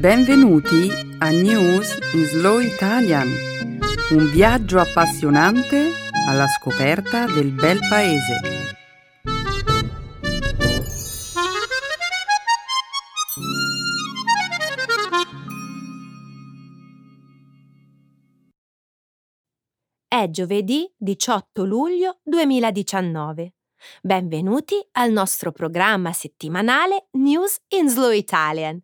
Benvenuti 0.00 0.88
a 1.18 1.28
News 1.28 1.98
in 2.14 2.24
Slow 2.24 2.58
Italian, 2.58 3.28
un 4.12 4.30
viaggio 4.30 4.78
appassionante 4.78 5.90
alla 6.26 6.46
scoperta 6.46 7.26
del 7.26 7.52
bel 7.52 7.78
paese. 7.86 8.40
È 20.08 20.30
giovedì 20.30 20.90
18 20.96 21.64
luglio 21.64 22.20
2019. 22.22 23.52
Benvenuti 24.00 24.76
al 24.92 25.12
nostro 25.12 25.52
programma 25.52 26.14
settimanale 26.14 27.08
News 27.12 27.58
in 27.68 27.90
Slow 27.90 28.12
Italian. 28.12 28.82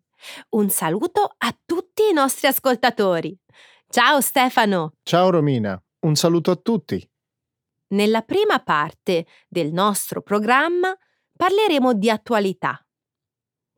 Un 0.49 0.69
saluto 0.69 1.35
a 1.37 1.57
tutti 1.65 2.09
i 2.09 2.13
nostri 2.13 2.47
ascoltatori. 2.47 3.37
Ciao 3.89 4.21
Stefano. 4.21 4.93
Ciao 5.03 5.29
Romina, 5.29 5.81
un 5.99 6.15
saluto 6.15 6.51
a 6.51 6.55
tutti. 6.55 7.09
Nella 7.89 8.21
prima 8.21 8.59
parte 8.59 9.25
del 9.47 9.71
nostro 9.71 10.21
programma 10.21 10.95
parleremo 11.35 11.93
di 11.93 12.09
attualità. 12.09 12.85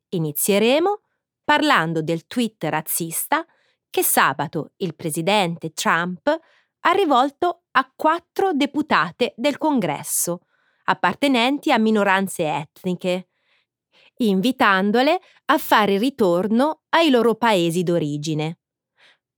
Inizieremo 0.10 1.02
parlando 1.44 2.02
del 2.02 2.26
tweet 2.26 2.64
razzista 2.66 3.46
che 3.90 4.04
sabato 4.04 4.72
il 4.78 4.96
presidente 4.96 5.72
Trump 5.74 6.28
ha 6.28 6.92
rivolto 6.92 7.64
a 7.72 7.92
quattro 7.96 8.54
deputate 8.54 9.34
del 9.36 9.58
Congresso, 9.58 10.42
appartenenti 10.86 11.72
a 11.72 11.78
minoranze 11.78 12.46
etniche, 12.46 13.29
invitandole 14.28 15.20
a 15.46 15.58
fare 15.58 15.98
ritorno 15.98 16.82
ai 16.90 17.10
loro 17.10 17.36
paesi 17.36 17.84
d'origine. 17.84 18.60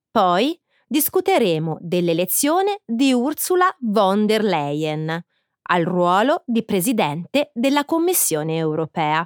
Poi 0.10 0.60
discuteremo 0.88 1.78
dell'elezione 1.80 2.82
di 2.86 3.14
Ursula 3.14 3.74
von 3.80 4.26
der 4.26 4.44
Leyen 4.44 5.24
al 5.64 5.84
ruolo 5.84 6.44
di 6.46 6.66
Presidente 6.66 7.52
della 7.54 7.86
Commissione 7.86 8.58
europea. 8.58 9.26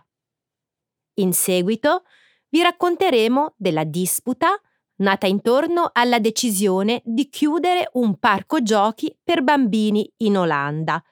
In 1.15 1.33
seguito 1.33 2.03
vi 2.49 2.61
racconteremo 2.61 3.55
della 3.57 3.83
disputa 3.83 4.59
nata 4.97 5.27
intorno 5.27 5.89
alla 5.91 6.19
decisione 6.19 7.01
di 7.03 7.29
chiudere 7.29 7.89
un 7.93 8.17
parco 8.19 8.61
giochi 8.61 9.17
per 9.23 9.43
bambini 9.43 10.09
in 10.17 10.37
Olanda, 10.37 11.03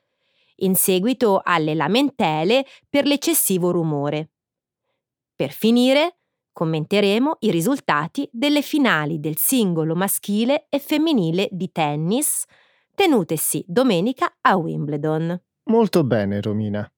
in 0.57 0.75
seguito 0.75 1.41
alle 1.43 1.73
lamentele 1.73 2.65
per 2.87 3.05
l'eccessivo 3.05 3.71
rumore. 3.71 4.32
Per 5.43 5.51
finire, 5.51 6.19
commenteremo 6.53 7.35
i 7.39 7.51
risultati 7.51 8.29
delle 8.31 8.61
finali 8.61 9.19
del 9.19 9.35
singolo 9.35 9.93
maschile 9.93 10.67
e 10.69 10.79
femminile 10.79 11.49
di 11.51 11.69
tennis 11.69 12.45
tenutesi 12.95 13.61
domenica 13.67 14.37
a 14.39 14.55
Wimbledon. 14.55 15.37
Molto 15.63 16.05
bene, 16.05 16.39
Romina. 16.39 16.89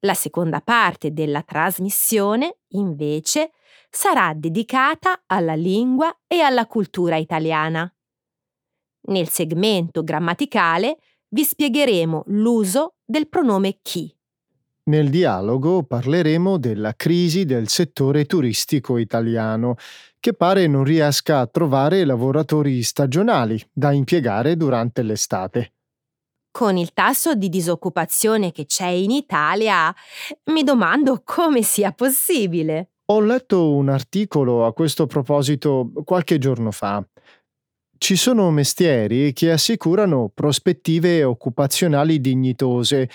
La 0.00 0.12
seconda 0.12 0.60
parte 0.60 1.14
della 1.14 1.40
trasmissione, 1.40 2.58
invece, 2.72 3.52
sarà 3.88 4.34
dedicata 4.34 5.22
alla 5.24 5.54
lingua 5.54 6.14
e 6.26 6.40
alla 6.40 6.66
cultura 6.66 7.16
italiana. 7.16 7.90
Nel 9.08 9.30
segmento 9.30 10.04
grammaticale 10.04 10.98
vi 11.28 11.44
spiegheremo 11.44 12.24
l'uso 12.26 12.96
del 13.06 13.26
pronome 13.26 13.78
chi. 13.80 14.14
Nel 14.90 15.08
dialogo 15.08 15.84
parleremo 15.84 16.58
della 16.58 16.94
crisi 16.96 17.44
del 17.44 17.68
settore 17.68 18.24
turistico 18.24 18.98
italiano, 18.98 19.76
che 20.18 20.32
pare 20.32 20.66
non 20.66 20.82
riesca 20.82 21.38
a 21.38 21.46
trovare 21.46 22.04
lavoratori 22.04 22.82
stagionali 22.82 23.64
da 23.72 23.92
impiegare 23.92 24.56
durante 24.56 25.02
l'estate. 25.02 25.74
Con 26.50 26.76
il 26.76 26.92
tasso 26.92 27.34
di 27.36 27.48
disoccupazione 27.48 28.50
che 28.50 28.66
c'è 28.66 28.88
in 28.88 29.12
Italia, 29.12 29.94
mi 30.46 30.64
domando 30.64 31.22
come 31.24 31.62
sia 31.62 31.92
possibile. 31.92 32.94
Ho 33.12 33.20
letto 33.20 33.72
un 33.72 33.90
articolo 33.90 34.66
a 34.66 34.72
questo 34.72 35.06
proposito 35.06 35.92
qualche 36.04 36.38
giorno 36.38 36.72
fa. 36.72 37.00
Ci 37.96 38.16
sono 38.16 38.50
mestieri 38.50 39.32
che 39.32 39.52
assicurano 39.52 40.32
prospettive 40.34 41.22
occupazionali 41.22 42.20
dignitose, 42.20 43.08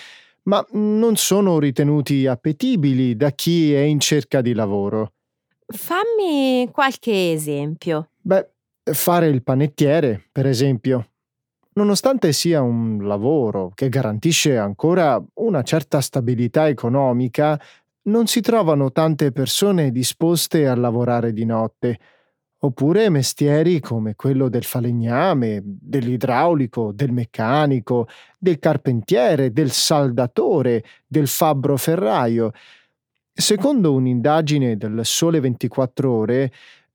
ma 0.46 0.64
non 0.72 1.16
sono 1.16 1.58
ritenuti 1.58 2.26
appetibili 2.26 3.16
da 3.16 3.30
chi 3.30 3.72
è 3.72 3.80
in 3.80 4.00
cerca 4.00 4.40
di 4.40 4.52
lavoro. 4.52 5.12
Fammi 5.66 6.68
qualche 6.72 7.32
esempio. 7.32 8.10
Beh, 8.20 8.48
fare 8.92 9.26
il 9.28 9.42
panettiere, 9.42 10.28
per 10.30 10.46
esempio. 10.46 11.10
Nonostante 11.74 12.32
sia 12.32 12.62
un 12.62 13.06
lavoro 13.06 13.70
che 13.74 13.88
garantisce 13.88 14.56
ancora 14.56 15.22
una 15.34 15.62
certa 15.62 16.00
stabilità 16.00 16.68
economica, 16.68 17.60
non 18.02 18.26
si 18.26 18.40
trovano 18.40 18.92
tante 18.92 19.32
persone 19.32 19.90
disposte 19.90 20.68
a 20.68 20.76
lavorare 20.76 21.32
di 21.32 21.44
notte. 21.44 21.98
Oppure 22.58 23.10
mestieri 23.10 23.80
come 23.80 24.14
quello 24.14 24.48
del 24.48 24.64
falegname, 24.64 25.60
dell'idraulico, 25.62 26.90
del 26.92 27.12
meccanico, 27.12 28.08
del 28.38 28.58
carpentiere, 28.58 29.52
del 29.52 29.70
saldatore, 29.70 30.82
del 31.06 31.28
fabbro 31.28 31.76
ferraio. 31.76 32.52
Secondo 33.30 33.92
un'indagine 33.92 34.78
del 34.78 35.04
Sole 35.04 35.40
24 35.40 36.10
ore, 36.10 36.50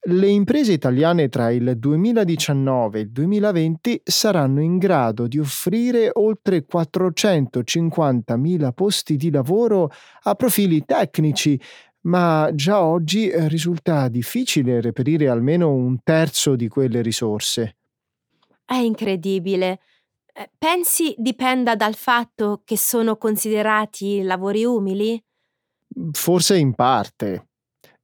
le 0.06 0.28
imprese 0.28 0.72
italiane 0.72 1.30
tra 1.30 1.52
il 1.52 1.78
2019 1.78 2.98
e 2.98 3.02
il 3.04 3.12
2020 3.12 4.02
saranno 4.04 4.60
in 4.60 4.80
grado 4.80 5.28
di 5.28 5.38
offrire 5.38 6.10
oltre 6.12 6.66
450.000 6.66 8.72
posti 8.74 9.16
di 9.16 9.30
lavoro 9.30 9.92
a 10.24 10.34
profili 10.34 10.84
tecnici, 10.86 11.62
ma 12.01 12.50
già 12.53 12.81
oggi 12.81 13.29
eh, 13.29 13.47
risulta 13.47 14.07
difficile 14.07 14.81
reperire 14.81 15.29
almeno 15.29 15.72
un 15.72 15.97
terzo 16.03 16.56
di 16.56 16.67
quelle 16.67 17.01
risorse. 17.01 17.78
È 18.66 18.75
incredibile. 18.75 19.79
Eh, 20.34 20.50
pensi 20.57 21.13
dipenda 21.17 21.75
dal 21.75 21.95
fatto 21.95 22.62
che 22.63 22.78
sono 22.78 23.17
considerati 23.17 24.22
lavori 24.22 24.63
umili? 24.63 25.22
Forse 26.12 26.57
in 26.57 26.73
parte. 26.73 27.50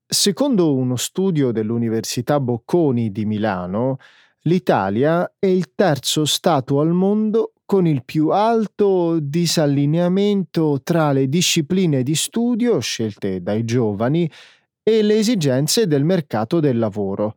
Secondo 0.06 0.74
uno 0.74 0.96
studio 0.96 1.52
dell'Università 1.52 2.40
Bocconi 2.40 3.12
di 3.12 3.26
Milano, 3.26 3.98
l'Italia 4.42 5.34
è 5.38 5.48
il 5.48 5.74
terzo 5.74 6.26
Stato 6.26 6.80
al 6.80 6.90
mondo 6.90 7.54
con 7.68 7.86
il 7.86 8.04
più 8.04 8.30
alto 8.30 9.20
disallineamento 9.20 10.80
tra 10.82 11.12
le 11.12 11.28
discipline 11.28 12.02
di 12.02 12.16
studio 12.16 12.80
scelte 12.80 13.44
dai 13.44 13.64
giovani 13.64 14.28
e 14.82 15.04
le 15.04 15.18
esigenze 15.18 15.86
del 15.86 16.04
mercato 16.04 16.60
del 16.60 16.80
lavoro. 16.80 17.36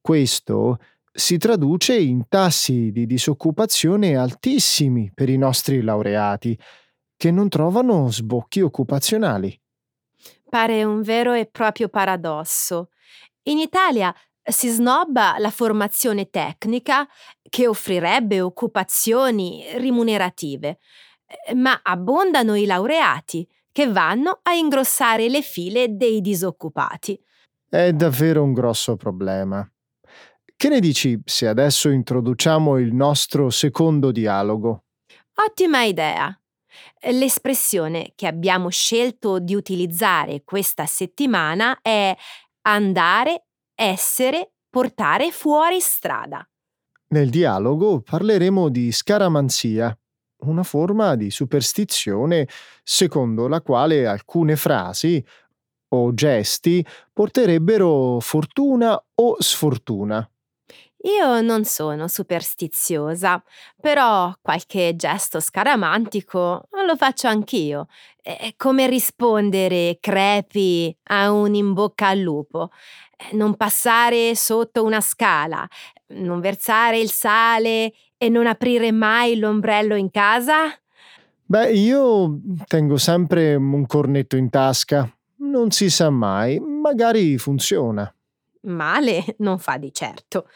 Questo 0.00 0.78
si 1.10 1.38
traduce 1.38 1.98
in 1.98 2.28
tassi 2.28 2.92
di 2.92 3.06
disoccupazione 3.06 4.14
altissimi 4.16 5.10
per 5.12 5.28
i 5.28 5.38
nostri 5.38 5.80
laureati, 5.80 6.56
che 7.16 7.30
non 7.32 7.48
trovano 7.48 8.10
sbocchi 8.10 8.60
occupazionali 8.60 9.58
pare 10.54 10.84
un 10.84 11.02
vero 11.02 11.32
e 11.32 11.46
proprio 11.46 11.88
paradosso. 11.88 12.90
In 13.48 13.58
Italia 13.58 14.14
si 14.44 14.68
snobba 14.68 15.36
la 15.38 15.50
formazione 15.50 16.28
tecnica 16.30 17.06
che 17.48 17.66
offrirebbe 17.66 18.40
occupazioni 18.40 19.64
rimunerative, 19.76 20.78
eh, 21.46 21.54
ma 21.54 21.80
abbondano 21.82 22.54
i 22.54 22.66
laureati 22.66 23.48
che 23.72 23.90
vanno 23.90 24.40
a 24.42 24.52
ingrossare 24.52 25.28
le 25.28 25.42
file 25.42 25.96
dei 25.96 26.20
disoccupati. 26.20 27.20
È 27.68 27.92
davvero 27.92 28.42
un 28.42 28.52
grosso 28.52 28.96
problema. 28.96 29.68
Che 30.56 30.68
ne 30.68 30.78
dici 30.78 31.20
se 31.24 31.48
adesso 31.48 31.88
introduciamo 31.88 32.78
il 32.78 32.94
nostro 32.94 33.50
secondo 33.50 34.12
dialogo? 34.12 34.84
Ottima 35.34 35.82
idea. 35.82 36.38
L'espressione 37.10 38.12
che 38.14 38.26
abbiamo 38.26 38.68
scelto 38.68 39.40
di 39.40 39.54
utilizzare 39.54 40.42
questa 40.44 40.86
settimana 40.86 41.78
è 41.82 42.16
andare, 42.62 43.43
essere, 43.74 44.52
portare 44.68 45.30
fuori 45.30 45.80
strada. 45.80 46.46
Nel 47.08 47.30
dialogo 47.30 48.00
parleremo 48.00 48.68
di 48.68 48.90
scaramanzia, 48.90 49.96
una 50.38 50.62
forma 50.62 51.14
di 51.14 51.30
superstizione 51.30 52.48
secondo 52.82 53.46
la 53.48 53.60
quale 53.60 54.06
alcune 54.06 54.56
frasi 54.56 55.24
o 55.88 56.12
gesti 56.12 56.84
porterebbero 57.12 58.18
fortuna 58.20 59.00
o 59.14 59.36
sfortuna. 59.38 60.28
Io 61.04 61.42
non 61.42 61.64
sono 61.64 62.08
superstiziosa, 62.08 63.42
però 63.78 64.32
qualche 64.40 64.96
gesto 64.96 65.38
scaramantico 65.38 66.66
lo 66.86 66.96
faccio 66.96 67.28
anch'io. 67.28 67.88
È 68.22 68.54
come 68.56 68.86
rispondere 68.86 69.98
crepi 70.00 70.96
a 71.10 71.30
un 71.30 71.54
in 71.54 71.74
bocca 71.74 72.08
al 72.08 72.20
lupo, 72.20 72.70
non 73.32 73.54
passare 73.54 74.34
sotto 74.34 74.82
una 74.82 75.02
scala, 75.02 75.68
non 76.14 76.40
versare 76.40 76.98
il 76.98 77.10
sale 77.10 77.92
e 78.16 78.28
non 78.30 78.46
aprire 78.46 78.90
mai 78.90 79.36
l'ombrello 79.36 79.96
in 79.96 80.10
casa? 80.10 80.72
Beh, 81.44 81.70
io 81.72 82.40
tengo 82.66 82.96
sempre 82.96 83.54
un 83.56 83.84
cornetto 83.84 84.36
in 84.36 84.48
tasca. 84.48 85.06
Non 85.40 85.70
si 85.70 85.90
sa 85.90 86.08
mai, 86.08 86.58
magari 86.58 87.36
funziona. 87.36 88.10
Male 88.62 89.34
non 89.38 89.58
fa 89.58 89.76
di 89.76 89.92
certo. 89.92 90.46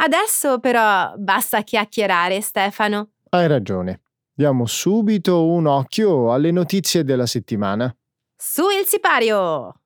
Adesso 0.00 0.60
però 0.60 1.12
basta 1.16 1.62
chiacchierare, 1.62 2.40
Stefano. 2.40 3.10
Hai 3.30 3.46
ragione. 3.46 4.02
Diamo 4.32 4.66
subito 4.66 5.44
un 5.46 5.66
occhio 5.66 6.32
alle 6.32 6.52
notizie 6.52 7.02
della 7.02 7.26
settimana. 7.26 7.92
Su 8.36 8.68
il 8.70 8.86
sipario! 8.86 9.80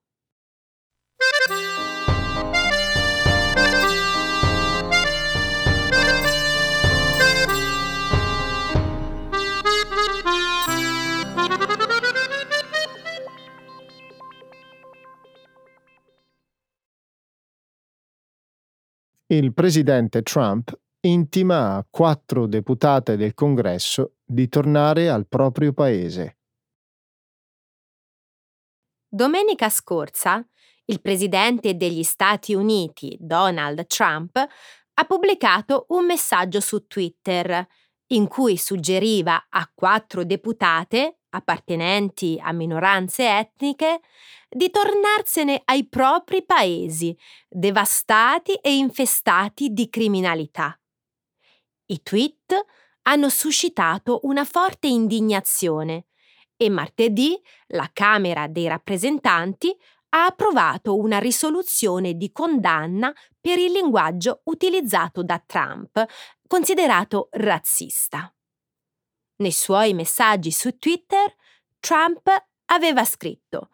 Il 19.37 19.55
presidente 19.55 20.21
Trump 20.23 20.79
intima 21.01 21.77
a 21.77 21.87
quattro 21.89 22.47
deputate 22.47 23.17
del 23.17 23.33
Congresso 23.33 24.17
di 24.23 24.47
tornare 24.49 25.09
al 25.09 25.27
proprio 25.27 25.73
paese. 25.73 26.37
Domenica 29.09 29.71
scorsa, 29.71 30.47
il 30.85 31.01
presidente 31.01 31.77
degli 31.77 32.03
Stati 32.03 32.53
Uniti, 32.53 33.17
Donald 33.19 33.87
Trump, 33.87 34.37
ha 34.37 35.05
pubblicato 35.05 35.87
un 35.89 36.05
messaggio 36.05 36.61
su 36.61 36.87
Twitter 36.87 37.67
in 38.09 38.29
cui 38.29 38.59
suggeriva 38.59 39.47
a 39.49 39.71
quattro 39.75 40.25
deputate 40.25 41.21
appartenenti 41.33 42.41
a 42.43 42.53
minoranze 42.53 43.29
etniche 43.29 44.01
di 44.49 44.71
tornarsene 44.71 45.63
ai 45.65 45.87
propri 45.89 46.45
paesi, 46.45 47.17
devastati 47.49 48.55
e 48.55 48.75
infestati 48.75 49.73
di 49.73 49.89
criminalità. 49.89 50.79
I 51.87 52.03
tweet 52.03 52.65
hanno 53.03 53.29
suscitato 53.29 54.21
una 54.23 54.45
forte 54.45 54.87
indignazione 54.87 56.07
e 56.57 56.69
martedì 56.69 57.41
la 57.69 57.91
Camera 57.93 58.47
dei 58.47 58.69
rappresentanti 58.69 59.77
ha 60.11 60.27
approvato 60.27 60.97
una 60.97 61.19
risoluzione 61.19 62.15
di 62.15 62.31
condanna 62.33 63.13
per 63.41 63.59
il 63.59 63.73
linguaggio 63.73 64.43
utilizzato 64.45 65.23
da 65.23 65.43
Trump, 65.45 66.05
considerato 66.47 67.29
razzista. 67.33 68.33
Nei 69.43 69.51
suoi 69.51 69.93
messaggi 69.93 70.53
su 70.53 70.79
Twitter, 70.79 71.35
Trump 71.81 72.31
aveva 72.67 73.05
scritto 73.05 73.71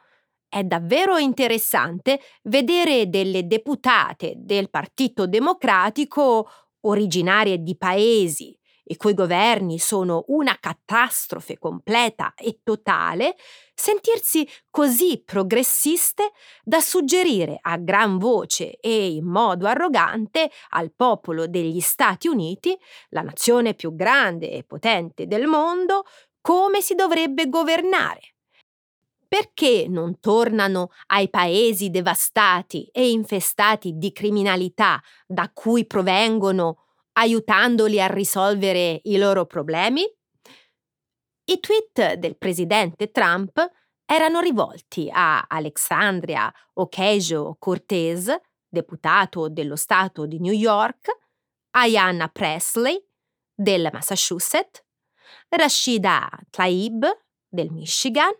è 0.49 0.65
davvero 0.65 1.19
interessante 1.19 2.21
vedere 2.45 3.11
delle 3.11 3.47
deputate 3.47 4.33
del 4.39 4.71
Partito 4.71 5.27
Democratico 5.27 6.49
originarie 6.81 7.59
di 7.59 7.77
paesi 7.77 8.58
i 8.89 8.97
cui 8.97 9.15
governi 9.15 9.79
sono 9.79 10.25
una 10.29 10.57
catastrofe 10.59 11.59
completa 11.59 12.35
e 12.37 12.61
totale, 12.63 13.37
sentirsi 13.75 14.49
così 14.71 15.23
progressiste 15.25 16.33
da 16.63 16.81
suggerire 16.81 17.59
a 17.61 17.77
gran 17.77 18.19
voce 18.19 18.79
e 18.81 19.13
in 19.13 19.27
modo 19.27 19.67
arrogante 19.67 20.51
al 20.71 20.93
popolo 20.95 21.47
degli 21.47 21.81
Stati 21.81 22.29
Uniti, 22.29 22.77
la 23.11 23.23
nazione 23.23 23.75
più 23.75 23.95
grande 23.95 24.51
e 24.51 24.65
potente 24.65 25.27
del 25.27 25.47
mondo, 25.47 26.05
come 26.41 26.81
si 26.81 26.95
dovrebbe 26.95 27.49
governare. 27.49 28.35
Perché 29.29 29.87
non 29.89 30.21
tornano 30.21 30.89
ai 31.09 31.29
paesi 31.29 31.91
devastati 31.91 32.89
e 32.91 33.11
infestati 33.11 33.99
di 33.99 34.11
criminalità 34.11 35.03
da 35.27 35.51
cui 35.53 35.87
provengono 35.87 36.88
aiutandoli 37.19 38.01
a 38.01 38.07
risolvere 38.07 39.01
i 39.05 39.17
loro 39.17 39.45
problemi? 39.45 40.03
I 41.51 41.61
tweet 41.61 42.15
del 42.15 42.37
presidente 42.37 43.11
Trump 43.11 43.59
erano 44.05 44.41
rivolti 44.41 45.11
a 45.13 45.45
Alexandria 45.49 46.53
Ocasio-Cortez, 46.75 48.35
deputato 48.69 49.49
dello 49.49 49.77
Stato 49.77 50.27
di 50.27 50.39
New 50.39 50.53
York, 50.53 51.09
Ayanna 51.71 52.29
Presley, 52.29 53.03
del 53.53 53.89
Massachusetts, 53.93 54.83
Rashida 55.49 56.29
Tlaib, 56.51 57.05
del 57.49 57.71
Michigan, 57.71 58.33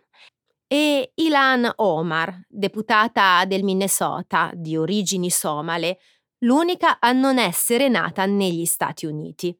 e 0.71 1.11
Ilan 1.15 1.69
Omar, 1.77 2.45
deputata 2.47 3.43
del 3.45 3.63
Minnesota 3.63 4.51
di 4.53 4.77
origini 4.77 5.31
somale, 5.31 5.97
l'unica 6.39 6.99
a 6.99 7.11
non 7.11 7.37
essere 7.37 7.87
nata 7.89 8.25
negli 8.25 8.65
Stati 8.65 9.05
Uniti. 9.05 9.57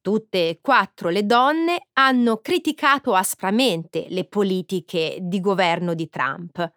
Tutte 0.00 0.48
e 0.48 0.58
quattro 0.60 1.08
le 1.08 1.26
donne 1.26 1.88
hanno 1.94 2.38
criticato 2.38 3.14
aspramente 3.14 4.06
le 4.10 4.24
politiche 4.24 5.18
di 5.20 5.40
governo 5.40 5.94
di 5.94 6.08
Trump. 6.08 6.72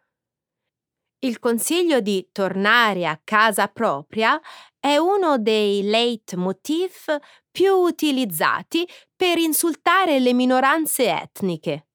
Il 1.19 1.37
consiglio 1.37 1.99
di 1.99 2.29
tornare 2.31 3.05
a 3.05 3.19
casa 3.23 3.67
propria 3.67 4.39
è 4.79 4.95
uno 4.95 5.37
dei 5.37 5.83
leitmotiv 5.83 7.17
più 7.51 7.73
utilizzati 7.73 8.87
per 9.15 9.37
insultare 9.37 10.19
le 10.19 10.33
minoranze 10.33 11.11
etniche. 11.11 11.87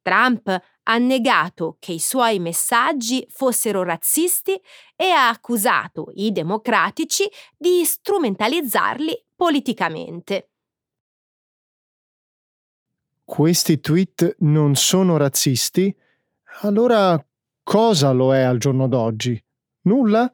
Trump 0.00 0.58
ha 0.88 0.98
negato 0.98 1.76
che 1.78 1.92
i 1.92 1.98
suoi 1.98 2.38
messaggi 2.38 3.26
fossero 3.28 3.82
razzisti 3.82 4.60
e 4.94 5.10
ha 5.10 5.28
accusato 5.28 6.10
i 6.14 6.32
democratici 6.32 7.28
di 7.56 7.84
strumentalizzarli 7.84 9.24
politicamente. 9.34 10.50
Questi 13.24 13.80
tweet 13.80 14.36
non 14.40 14.76
sono 14.76 15.16
razzisti? 15.16 15.94
Allora 16.62 17.22
cosa 17.64 18.12
lo 18.12 18.32
è 18.32 18.42
al 18.42 18.58
giorno 18.58 18.86
d'oggi? 18.86 19.42
Nulla? 19.82 20.32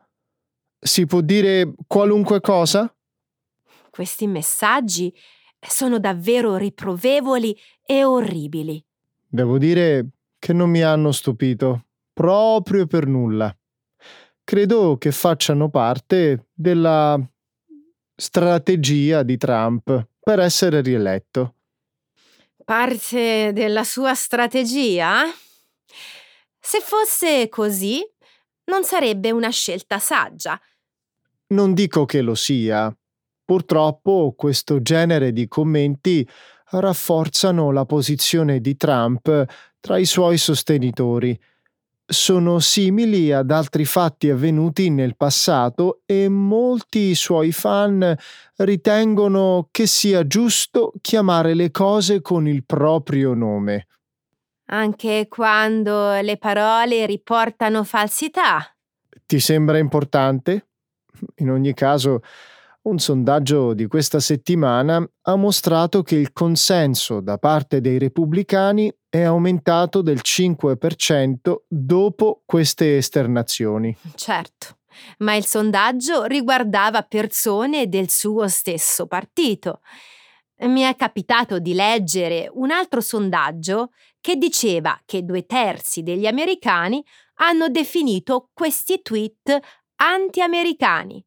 Si 0.78 1.06
può 1.06 1.22
dire 1.22 1.72
qualunque 1.86 2.40
cosa? 2.40 2.94
Questi 3.88 4.26
messaggi 4.26 5.14
sono 5.58 5.98
davvero 5.98 6.56
riprovevoli 6.56 7.56
e 7.84 8.04
orribili. 8.04 8.84
Devo 9.26 9.56
dire 9.56 10.06
che 10.42 10.52
non 10.52 10.70
mi 10.70 10.82
hanno 10.82 11.12
stupito, 11.12 11.84
proprio 12.12 12.88
per 12.88 13.06
nulla. 13.06 13.56
Credo 14.42 14.98
che 14.98 15.12
facciano 15.12 15.70
parte 15.70 16.48
della 16.52 17.16
strategia 18.16 19.22
di 19.22 19.36
Trump 19.36 20.08
per 20.18 20.40
essere 20.40 20.80
rieletto. 20.80 21.54
Parte 22.64 23.52
della 23.52 23.84
sua 23.84 24.14
strategia? 24.14 25.26
Se 26.58 26.80
fosse 26.80 27.48
così, 27.48 28.04
non 28.64 28.82
sarebbe 28.82 29.30
una 29.30 29.50
scelta 29.50 30.00
saggia. 30.00 30.60
Non 31.50 31.72
dico 31.72 32.04
che 32.04 32.20
lo 32.20 32.34
sia. 32.34 32.92
Purtroppo 33.44 34.34
questo 34.36 34.82
genere 34.82 35.32
di 35.32 35.46
commenti 35.46 36.28
rafforzano 36.70 37.70
la 37.70 37.84
posizione 37.84 38.60
di 38.60 38.76
Trump 38.76 39.70
tra 39.82 39.98
i 39.98 40.06
suoi 40.06 40.38
sostenitori. 40.38 41.38
Sono 42.06 42.60
simili 42.60 43.32
ad 43.32 43.50
altri 43.50 43.84
fatti 43.84 44.30
avvenuti 44.30 44.90
nel 44.90 45.16
passato 45.16 46.02
e 46.06 46.28
molti 46.28 47.14
suoi 47.16 47.50
fan 47.52 48.16
ritengono 48.56 49.68
che 49.70 49.86
sia 49.86 50.26
giusto 50.26 50.92
chiamare 51.00 51.54
le 51.54 51.72
cose 51.72 52.22
con 52.22 52.46
il 52.46 52.64
proprio 52.64 53.34
nome. 53.34 53.88
Anche 54.66 55.26
quando 55.28 56.20
le 56.20 56.36
parole 56.36 57.04
riportano 57.04 57.82
falsità. 57.82 58.74
Ti 59.26 59.40
sembra 59.40 59.78
importante? 59.78 60.68
In 61.36 61.50
ogni 61.50 61.74
caso, 61.74 62.20
un 62.82 62.98
sondaggio 62.98 63.74
di 63.74 63.86
questa 63.86 64.18
settimana 64.18 65.04
ha 65.22 65.36
mostrato 65.36 66.02
che 66.02 66.16
il 66.16 66.32
consenso 66.32 67.20
da 67.20 67.38
parte 67.38 67.80
dei 67.80 67.98
repubblicani 67.98 68.92
è 69.08 69.22
aumentato 69.22 70.02
del 70.02 70.20
5% 70.22 71.62
dopo 71.68 72.42
queste 72.44 72.96
esternazioni. 72.96 73.96
Certo. 74.14 74.78
ma 75.18 75.34
il 75.34 75.46
sondaggio 75.46 76.24
riguardava 76.24 77.02
persone 77.02 77.88
del 77.88 78.10
suo 78.10 78.46
stesso 78.48 79.06
partito. 79.06 79.80
Mi 80.64 80.82
è 80.82 80.94
capitato 80.96 81.58
di 81.58 81.72
leggere 81.72 82.50
un 82.52 82.70
altro 82.70 83.00
sondaggio 83.00 83.90
che 84.20 84.36
diceva 84.36 85.00
che 85.06 85.24
due 85.24 85.46
terzi 85.46 86.02
degli 86.02 86.26
americani 86.26 87.02
hanno 87.36 87.68
definito 87.68 88.50
questi 88.52 89.00
tweet 89.02 89.58
anti-americani. 89.96 91.24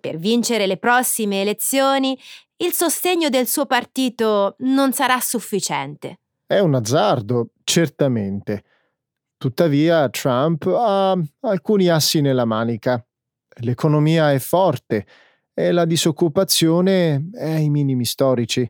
Per 0.00 0.16
vincere 0.16 0.66
le 0.66 0.76
prossime 0.76 1.40
elezioni, 1.40 2.18
il 2.58 2.72
sostegno 2.72 3.28
del 3.28 3.46
suo 3.46 3.66
partito 3.66 4.56
non 4.58 4.92
sarà 4.92 5.20
sufficiente. 5.20 6.20
È 6.46 6.58
un 6.58 6.74
azzardo, 6.74 7.50
certamente. 7.62 8.64
Tuttavia 9.36 10.08
Trump 10.08 10.66
ha 10.66 11.16
alcuni 11.40 11.88
assi 11.88 12.20
nella 12.20 12.44
manica. 12.44 13.04
L'economia 13.60 14.32
è 14.32 14.38
forte 14.38 15.06
e 15.54 15.72
la 15.72 15.84
disoccupazione 15.84 17.30
è 17.32 17.52
ai 17.52 17.68
minimi 17.68 18.04
storici. 18.04 18.68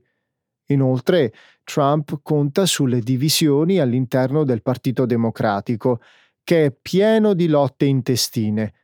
Inoltre, 0.66 1.32
Trump 1.64 2.20
conta 2.22 2.66
sulle 2.66 3.00
divisioni 3.00 3.78
all'interno 3.78 4.44
del 4.44 4.62
Partito 4.62 5.06
Democratico, 5.06 6.00
che 6.42 6.66
è 6.66 6.70
pieno 6.72 7.34
di 7.34 7.46
lotte 7.46 7.84
intestine. 7.84 8.74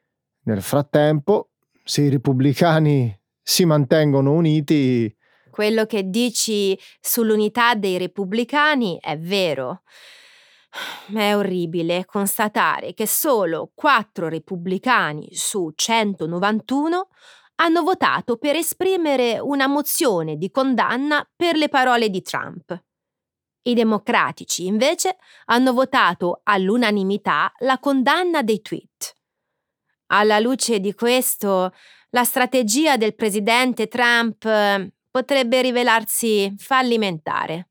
Nel 0.44 0.62
frattempo, 0.62 1.50
se 1.84 2.02
i 2.02 2.08
repubblicani 2.08 3.16
si 3.42 3.66
mantengono 3.66 4.32
uniti. 4.32 5.14
Quello 5.50 5.84
che 5.84 6.08
dici 6.08 6.76
sull'unità 7.00 7.74
dei 7.74 7.98
repubblicani 7.98 8.98
è 9.00 9.18
vero. 9.18 9.82
È 11.14 11.34
orribile 11.36 12.04
constatare 12.04 12.94
che 12.94 13.06
solo 13.06 13.70
quattro 13.74 14.28
repubblicani 14.28 15.28
su 15.30 15.70
191 15.72 17.08
hanno 17.56 17.82
votato 17.82 18.36
per 18.36 18.56
esprimere 18.56 19.38
una 19.38 19.68
mozione 19.68 20.36
di 20.36 20.50
condanna 20.50 21.24
per 21.36 21.54
le 21.54 21.68
parole 21.68 22.10
di 22.10 22.22
Trump. 22.22 22.82
I 23.66 23.74
democratici, 23.74 24.66
invece, 24.66 25.16
hanno 25.46 25.72
votato 25.72 26.40
all'unanimità 26.42 27.52
la 27.58 27.78
condanna 27.78 28.42
dei 28.42 28.60
tweet. 28.60 29.14
Alla 30.08 30.38
luce 30.38 30.80
di 30.80 30.94
questo, 30.94 31.72
la 32.10 32.24
strategia 32.24 32.96
del 32.96 33.14
presidente 33.14 33.88
Trump 33.88 34.44
eh, 34.44 34.92
potrebbe 35.10 35.62
rivelarsi 35.62 36.54
fallimentare. 36.58 37.68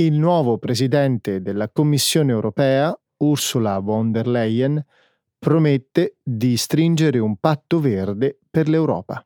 Il 0.00 0.14
nuovo 0.14 0.56
presidente 0.56 1.42
della 1.42 1.68
Commissione 1.68 2.32
europea, 2.32 2.98
Ursula 3.18 3.80
von 3.80 4.10
der 4.10 4.26
Leyen, 4.26 4.82
promette 5.38 6.16
di 6.22 6.56
stringere 6.56 7.18
un 7.18 7.36
patto 7.36 7.80
verde 7.80 8.38
per 8.48 8.70
l'Europa. 8.70 9.22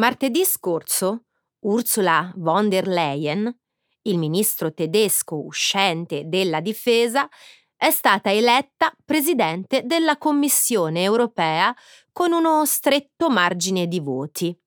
Martedì 0.00 0.44
scorso, 0.44 1.26
Ursula 1.60 2.32
von 2.34 2.68
der 2.68 2.88
Leyen, 2.88 3.56
il 4.02 4.18
ministro 4.18 4.74
tedesco 4.74 5.36
uscente 5.36 6.24
della 6.26 6.60
difesa, 6.60 7.28
è 7.76 7.90
stata 7.92 8.32
eletta 8.32 8.92
presidente 9.04 9.82
della 9.84 10.18
Commissione 10.18 11.04
europea 11.04 11.72
con 12.10 12.32
uno 12.32 12.66
stretto 12.66 13.30
margine 13.30 13.86
di 13.86 14.00
voti 14.00 14.58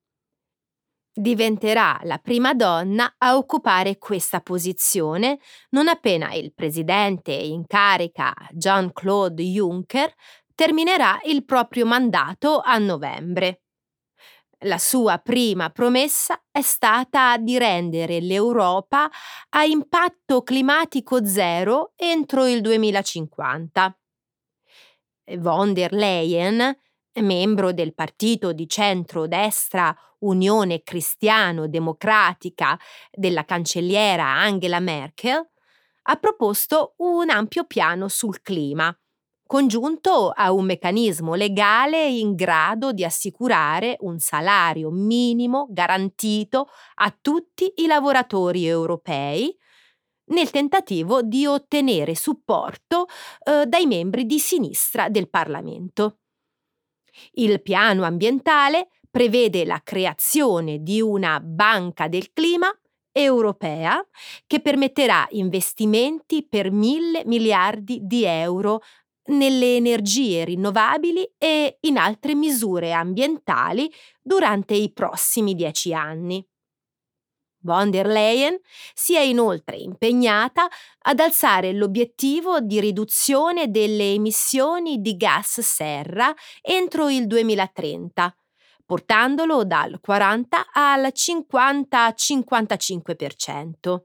diventerà 1.17 1.99
la 2.03 2.19
prima 2.19 2.53
donna 2.53 3.15
a 3.17 3.35
occupare 3.37 3.97
questa 3.97 4.39
posizione 4.39 5.39
non 5.69 5.87
appena 5.87 6.33
il 6.33 6.53
presidente 6.53 7.31
in 7.31 7.65
carica 7.65 8.33
Jean-Claude 8.51 9.41
Juncker 9.41 10.13
terminerà 10.53 11.19
il 11.25 11.43
proprio 11.43 11.85
mandato 11.85 12.61
a 12.63 12.77
novembre. 12.77 13.61
La 14.61 14.79
sua 14.79 15.19
prima 15.19 15.69
promessa 15.69 16.41
è 16.51 16.61
stata 16.61 17.37
di 17.37 17.59
rendere 17.59 18.19
l'Europa 18.19 19.09
a 19.49 19.63
impatto 19.65 20.41
climatico 20.41 21.23
zero 21.25 21.93
entro 21.95 22.47
il 22.47 22.61
2050. 22.61 23.99
Von 25.37 25.73
der 25.73 25.93
Leyen 25.93 26.75
membro 27.21 27.71
del 27.73 27.93
partito 27.93 28.53
di 28.53 28.67
centro-destra 28.67 29.95
Unione 30.19 30.83
Cristiano-Democratica 30.83 32.77
della 33.11 33.45
cancelliera 33.45 34.25
Angela 34.25 34.79
Merkel, 34.79 35.47
ha 36.09 36.15
proposto 36.15 36.93
un 36.97 37.29
ampio 37.29 37.65
piano 37.65 38.07
sul 38.07 38.41
clima, 38.41 38.95
congiunto 39.45 40.29
a 40.29 40.51
un 40.51 40.65
meccanismo 40.65 41.35
legale 41.35 42.07
in 42.07 42.35
grado 42.35 42.91
di 42.91 43.03
assicurare 43.03 43.97
un 44.01 44.19
salario 44.19 44.89
minimo 44.89 45.67
garantito 45.69 46.69
a 46.95 47.15
tutti 47.19 47.73
i 47.77 47.87
lavoratori 47.87 48.65
europei, 48.65 49.55
nel 50.29 50.49
tentativo 50.49 51.21
di 51.21 51.45
ottenere 51.45 52.15
supporto 52.15 53.05
eh, 53.45 53.65
dai 53.65 53.85
membri 53.85 54.25
di 54.25 54.39
sinistra 54.39 55.07
del 55.09 55.29
Parlamento. 55.29 56.17
Il 57.33 57.61
piano 57.61 58.03
ambientale 58.03 58.89
prevede 59.09 59.65
la 59.65 59.81
creazione 59.83 60.83
di 60.83 61.01
una 61.01 61.39
banca 61.39 62.07
del 62.07 62.31
clima 62.33 62.71
europea 63.11 64.05
che 64.45 64.59
permetterà 64.61 65.25
investimenti 65.31 66.45
per 66.47 66.71
mille 66.71 67.23
miliardi 67.25 67.99
di 68.03 68.23
euro 68.25 68.81
nelle 69.29 69.75
energie 69.75 70.45
rinnovabili 70.45 71.27
e 71.37 71.77
in 71.81 71.97
altre 71.97 72.35
misure 72.35 72.93
ambientali 72.93 73.91
durante 74.21 74.75
i 74.75 74.91
prossimi 74.93 75.55
dieci 75.55 75.93
anni. 75.93 76.45
Von 77.67 77.91
der 77.91 78.07
Leyen 78.07 78.57
si 78.93 79.17
è 79.17 79.19
inoltre 79.19 79.75
impegnata 79.75 80.69
ad 80.99 81.19
alzare 81.19 81.73
l'obiettivo 81.73 82.61
di 82.61 82.79
riduzione 82.79 83.69
delle 83.69 84.13
emissioni 84.13 85.01
di 85.01 85.17
gas 85.17 85.59
serra 85.59 86.33
entro 86.61 87.09
il 87.09 87.27
2030, 87.27 88.33
portandolo 88.85 89.65
dal 89.65 89.99
40 89.99 90.67
al 90.71 91.11
50-55%. 91.13 94.01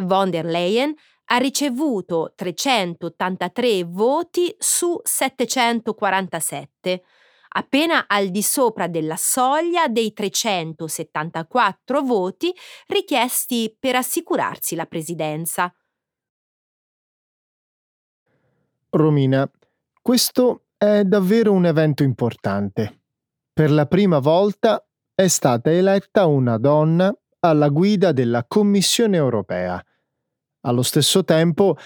Von 0.00 0.30
der 0.30 0.46
Leyen 0.46 0.94
ha 1.26 1.36
ricevuto 1.36 2.32
383 2.34 3.84
voti 3.84 4.56
su 4.58 4.98
747 5.02 7.02
appena 7.52 8.06
al 8.06 8.28
di 8.28 8.42
sopra 8.42 8.86
della 8.86 9.16
soglia 9.16 9.88
dei 9.88 10.12
374 10.12 12.02
voti 12.02 12.54
richiesti 12.86 13.74
per 13.78 13.96
assicurarsi 13.96 14.74
la 14.74 14.86
presidenza. 14.86 15.74
Romina, 18.90 19.50
questo 20.02 20.64
è 20.76 21.04
davvero 21.04 21.52
un 21.52 21.66
evento 21.66 22.02
importante. 22.02 23.02
Per 23.52 23.70
la 23.70 23.86
prima 23.86 24.18
volta 24.18 24.84
è 25.14 25.28
stata 25.28 25.70
eletta 25.70 26.26
una 26.26 26.56
donna 26.58 27.14
alla 27.40 27.68
guida 27.68 28.12
della 28.12 28.44
Commissione 28.46 29.16
europea. 29.16 29.82
Allo 30.62 30.82
stesso 30.82 31.24
tempo, 31.24 31.76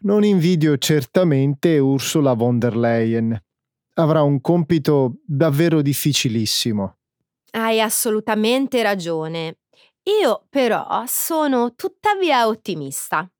non 0.00 0.24
invidio 0.24 0.76
certamente 0.78 1.78
Ursula 1.78 2.34
von 2.34 2.58
der 2.58 2.76
Leyen, 2.76 3.40
avrà 4.00 4.22
un 4.22 4.40
compito 4.40 5.20
davvero 5.24 5.82
difficilissimo. 5.82 6.96
Hai 7.52 7.80
assolutamente 7.80 8.82
ragione. 8.82 9.58
Io 10.22 10.46
però 10.48 11.04
sono 11.06 11.74
tuttavia 11.74 12.46
ottimista. 12.46 13.30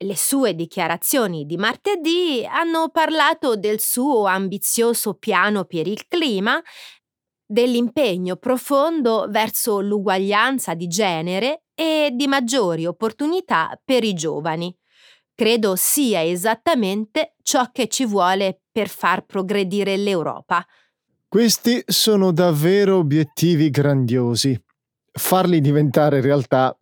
Le 0.00 0.16
sue 0.16 0.54
dichiarazioni 0.54 1.44
di 1.44 1.56
martedì 1.56 2.46
hanno 2.48 2.88
parlato 2.90 3.56
del 3.56 3.80
suo 3.80 4.26
ambizioso 4.26 5.14
piano 5.14 5.64
per 5.64 5.88
il 5.88 6.06
clima, 6.06 6.62
dell'impegno 7.44 8.36
profondo 8.36 9.26
verso 9.28 9.80
l'uguaglianza 9.80 10.74
di 10.74 10.86
genere 10.86 11.62
e 11.74 12.10
di 12.12 12.28
maggiori 12.28 12.86
opportunità 12.86 13.80
per 13.82 14.04
i 14.04 14.12
giovani. 14.12 14.77
Credo 15.38 15.76
sia 15.76 16.24
esattamente 16.24 17.36
ciò 17.44 17.70
che 17.70 17.86
ci 17.86 18.04
vuole 18.04 18.62
per 18.72 18.88
far 18.88 19.24
progredire 19.24 19.96
l'Europa. 19.96 20.66
Questi 21.28 21.80
sono 21.86 22.32
davvero 22.32 22.96
obiettivi 22.96 23.70
grandiosi. 23.70 24.60
Farli 25.12 25.60
diventare 25.60 26.20
realtà 26.20 26.76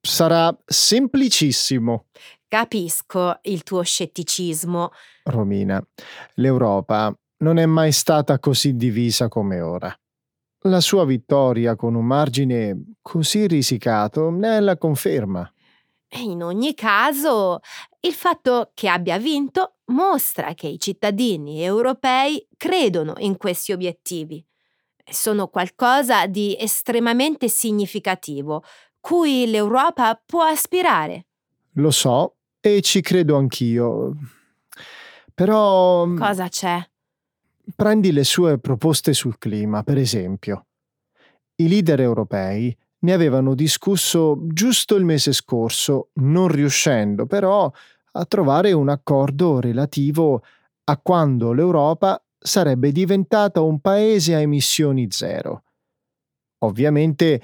sarà 0.00 0.52
semplicissimo. 0.64 2.06
Capisco 2.48 3.38
il 3.42 3.62
tuo 3.62 3.82
scetticismo. 3.82 4.90
Romina, 5.22 5.80
l'Europa 6.34 7.16
non 7.44 7.58
è 7.58 7.66
mai 7.66 7.92
stata 7.92 8.40
così 8.40 8.74
divisa 8.74 9.28
come 9.28 9.60
ora. 9.60 9.96
La 10.64 10.80
sua 10.80 11.04
vittoria 11.04 11.76
con 11.76 11.94
un 11.94 12.06
margine 12.06 12.94
così 13.00 13.46
risicato 13.46 14.30
ne 14.30 14.56
è 14.56 14.60
la 14.60 14.76
conferma. 14.76 15.48
In 16.18 16.42
ogni 16.42 16.74
caso, 16.74 17.60
il 18.00 18.12
fatto 18.12 18.72
che 18.74 18.88
abbia 18.88 19.18
vinto 19.18 19.76
mostra 19.86 20.54
che 20.54 20.66
i 20.66 20.80
cittadini 20.80 21.62
europei 21.62 22.44
credono 22.56 23.14
in 23.18 23.36
questi 23.36 23.72
obiettivi. 23.72 24.44
Sono 25.08 25.48
qualcosa 25.48 26.26
di 26.26 26.56
estremamente 26.58 27.48
significativo, 27.48 28.64
cui 29.00 29.46
l'Europa 29.46 30.20
può 30.24 30.42
aspirare. 30.42 31.26
Lo 31.74 31.90
so 31.90 32.36
e 32.60 32.80
ci 32.80 33.00
credo 33.00 33.36
anch'io. 33.36 34.14
Però... 35.32 36.12
Cosa 36.14 36.48
c'è? 36.48 36.78
Prendi 37.74 38.12
le 38.12 38.24
sue 38.24 38.58
proposte 38.58 39.12
sul 39.12 39.38
clima, 39.38 39.82
per 39.82 39.96
esempio. 39.96 40.66
I 41.56 41.68
leader 41.68 42.00
europei 42.00 42.76
ne 43.00 43.12
avevano 43.12 43.54
discusso 43.54 44.38
giusto 44.46 44.94
il 44.96 45.04
mese 45.04 45.32
scorso, 45.32 46.10
non 46.14 46.48
riuscendo 46.48 47.26
però 47.26 47.70
a 48.12 48.24
trovare 48.24 48.72
un 48.72 48.88
accordo 48.88 49.60
relativo 49.60 50.42
a 50.84 50.98
quando 50.98 51.52
l'Europa 51.52 52.22
sarebbe 52.38 52.90
diventata 52.90 53.60
un 53.60 53.80
paese 53.80 54.34
a 54.34 54.40
emissioni 54.40 55.06
zero. 55.10 55.64
Ovviamente 56.62 57.40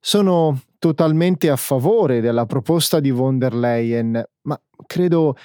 sono 0.00 0.60
totalmente 0.78 1.50
a 1.50 1.56
favore 1.56 2.20
della 2.20 2.46
proposta 2.46 3.00
di 3.00 3.10
von 3.10 3.38
der 3.38 3.54
Leyen, 3.54 4.24
ma 4.42 4.60
credo 4.86 5.36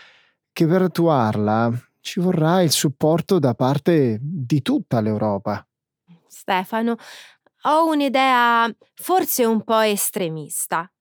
che 0.51 0.67
per 0.67 0.83
attuarla 0.83 1.71
ci 1.99 2.19
vorrà 2.19 2.61
il 2.61 2.71
supporto 2.71 3.39
da 3.39 3.55
parte 3.55 4.19
di 4.21 4.61
tutta 4.61 5.01
l'Europa. 5.01 5.65
Stefano, 6.27 6.97
ho 7.65 7.85
un'idea 7.87 8.73
forse 8.95 9.45
un 9.45 9.63
po' 9.63 9.79
estremista. 9.79 10.91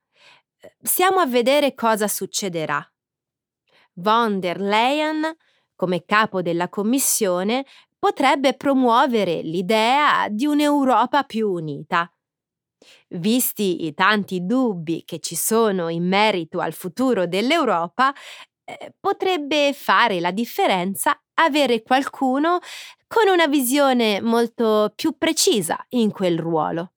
Stiamo 0.80 1.20
a 1.20 1.26
vedere 1.26 1.74
cosa 1.74 2.08
succederà. 2.08 2.84
Von 3.94 4.40
der 4.40 4.60
Leyen, 4.60 5.36
come 5.74 6.04
capo 6.04 6.40
della 6.40 6.68
Commissione, 6.68 7.64
potrebbe 7.98 8.54
promuovere 8.54 9.42
l'idea 9.42 10.28
di 10.28 10.46
un'Europa 10.46 11.24
più 11.24 11.50
unita. 11.50 12.10
Visti 13.08 13.84
i 13.84 13.94
tanti 13.94 14.44
dubbi 14.44 15.04
che 15.04 15.18
ci 15.20 15.36
sono 15.36 15.88
in 15.88 16.06
merito 16.06 16.60
al 16.60 16.72
futuro 16.72 17.26
dell'Europa, 17.26 18.12
potrebbe 19.00 19.72
fare 19.74 20.20
la 20.20 20.30
differenza 20.30 21.20
avere 21.34 21.82
qualcuno 21.82 22.58
con 23.06 23.28
una 23.28 23.46
visione 23.46 24.20
molto 24.20 24.92
più 24.94 25.16
precisa 25.18 25.84
in 25.90 26.10
quel 26.10 26.38
ruolo. 26.38 26.92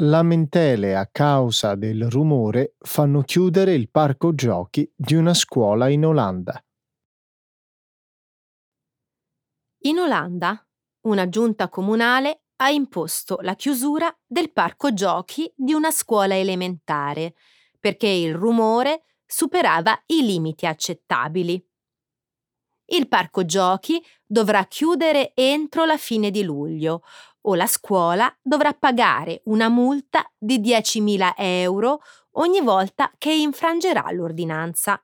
Lamentele 0.00 0.94
a 0.94 1.08
causa 1.08 1.74
del 1.74 2.08
rumore 2.08 2.76
fanno 2.78 3.22
chiudere 3.22 3.74
il 3.74 3.90
parco 3.90 4.32
giochi 4.32 4.88
di 4.94 5.16
una 5.16 5.34
scuola 5.34 5.88
in 5.88 6.06
Olanda. 6.06 6.64
In 9.86 9.98
Olanda, 9.98 10.64
una 11.06 11.28
giunta 11.28 11.68
comunale 11.68 12.42
ha 12.58 12.70
imposto 12.70 13.38
la 13.40 13.56
chiusura 13.56 14.16
del 14.24 14.52
parco 14.52 14.94
giochi 14.94 15.52
di 15.56 15.72
una 15.72 15.90
scuola 15.90 16.36
elementare 16.36 17.34
perché 17.80 18.06
il 18.06 18.36
rumore 18.36 19.02
superava 19.26 20.00
i 20.06 20.24
limiti 20.24 20.64
accettabili. 20.64 21.60
Il 22.90 23.08
parco 23.08 23.44
giochi 23.44 24.00
dovrà 24.24 24.64
chiudere 24.66 25.32
entro 25.34 25.84
la 25.84 25.96
fine 25.96 26.30
di 26.30 26.44
luglio, 26.44 27.02
o 27.48 27.54
la 27.54 27.66
scuola 27.66 28.32
dovrà 28.42 28.72
pagare 28.74 29.40
una 29.44 29.68
multa 29.68 30.30
di 30.36 30.60
10.000 30.60 31.32
euro 31.36 32.00
ogni 32.32 32.60
volta 32.60 33.10
che 33.16 33.32
infrangerà 33.32 34.10
l'ordinanza. 34.12 35.02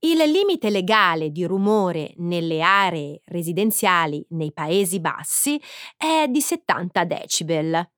Il 0.00 0.18
limite 0.30 0.70
legale 0.70 1.30
di 1.30 1.44
rumore 1.44 2.12
nelle 2.16 2.60
aree 2.60 3.20
residenziali 3.26 4.24
nei 4.30 4.52
Paesi 4.52 5.00
Bassi 5.00 5.60
è 5.96 6.26
di 6.28 6.40
70 6.40 7.04
decibel. 7.04 7.90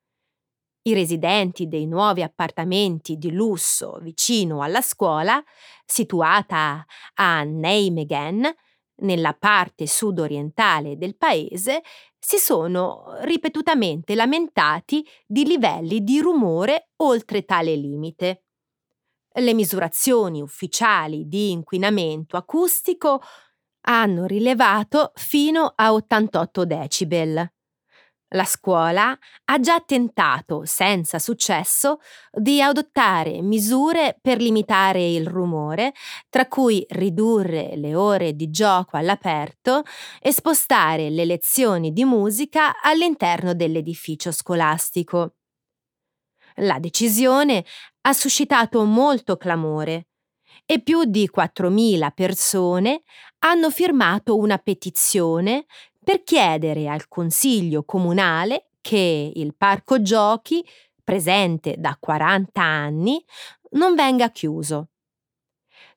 I 0.83 0.95
residenti 0.95 1.67
dei 1.67 1.87
nuovi 1.87 2.23
appartamenti 2.23 3.17
di 3.17 3.33
lusso 3.33 3.99
vicino 4.01 4.63
alla 4.63 4.83
scuola, 4.83 5.43
situata 5.85 6.85
a 7.15 7.43
Nijmegen, 7.43 8.55
nella 8.99 9.35
parte 9.35 9.87
sud-orientale 9.87 10.97
del 10.97 11.17
paese, 11.17 11.83
si 12.27 12.39
sono 12.39 13.19
ripetutamente 13.21 14.17
lamentati 14.17 15.07
di 15.25 15.45
livelli 15.45 16.03
di 16.03 16.19
rumore 16.19 16.89
oltre 16.97 17.45
tale 17.45 17.77
limite. 17.77 18.47
Le 19.33 19.55
misurazioni 19.55 20.43
ufficiali 20.43 21.29
di 21.29 21.53
inquinamento 21.53 22.37
acustico 22.37 23.23
hanno 23.83 24.27
rilevato 24.27 25.13
fino 25.15 25.73
a 25.73 25.93
88 25.93 26.65
decibel. 26.65 27.56
La 28.37 28.45
scuola 28.45 29.17
ha 29.47 29.61
già 29.61 29.81
tentato, 29.81 30.67
senza 30.67 31.19
successo, 31.19 32.01
di 32.31 32.61
adottare 32.61 33.41
misure 33.41 34.19
per 34.21 34.43
limitare 34.43 35.09
il 35.09 35.27
rumore, 35.27 35.95
tra 36.29 36.47
cui 36.47 36.85
ridurre 36.91 37.77
le 37.77 37.95
ore 37.95 38.35
di 38.35 38.51
gioco 38.51 38.99
all'aperto 38.99 39.85
e 40.21 40.33
spostare 40.33 41.09
le 41.09 41.25
lezioni 41.25 41.95
di 41.95 42.05
musica 42.05 42.79
all'interno 42.83 43.55
dell'edificio 43.55 44.31
scolastico. 44.31 45.37
La 46.57 46.79
decisione 46.79 47.65
ha 48.03 48.13
suscitato 48.13 48.85
molto 48.85 49.37
clamore 49.39 50.09
e 50.67 50.83
più 50.83 51.05
di 51.05 51.29
4.000 51.33 52.11
persone 52.15 53.03
hanno 53.41 53.71
firmato 53.71 54.37
una 54.37 54.59
petizione 54.59 55.67
per 56.07 56.23
chiedere 56.23 56.89
al 56.89 57.09
Consiglio 57.09 57.83
comunale 57.83 58.69
che 58.81 59.33
il 59.35 59.57
parco 59.57 60.01
giochi, 60.03 60.65
presente 61.03 61.75
da 61.79 61.97
40 61.99 62.63
anni, 62.63 63.21
non 63.71 63.97
venga 63.97 64.31
chiuso. 64.31 64.91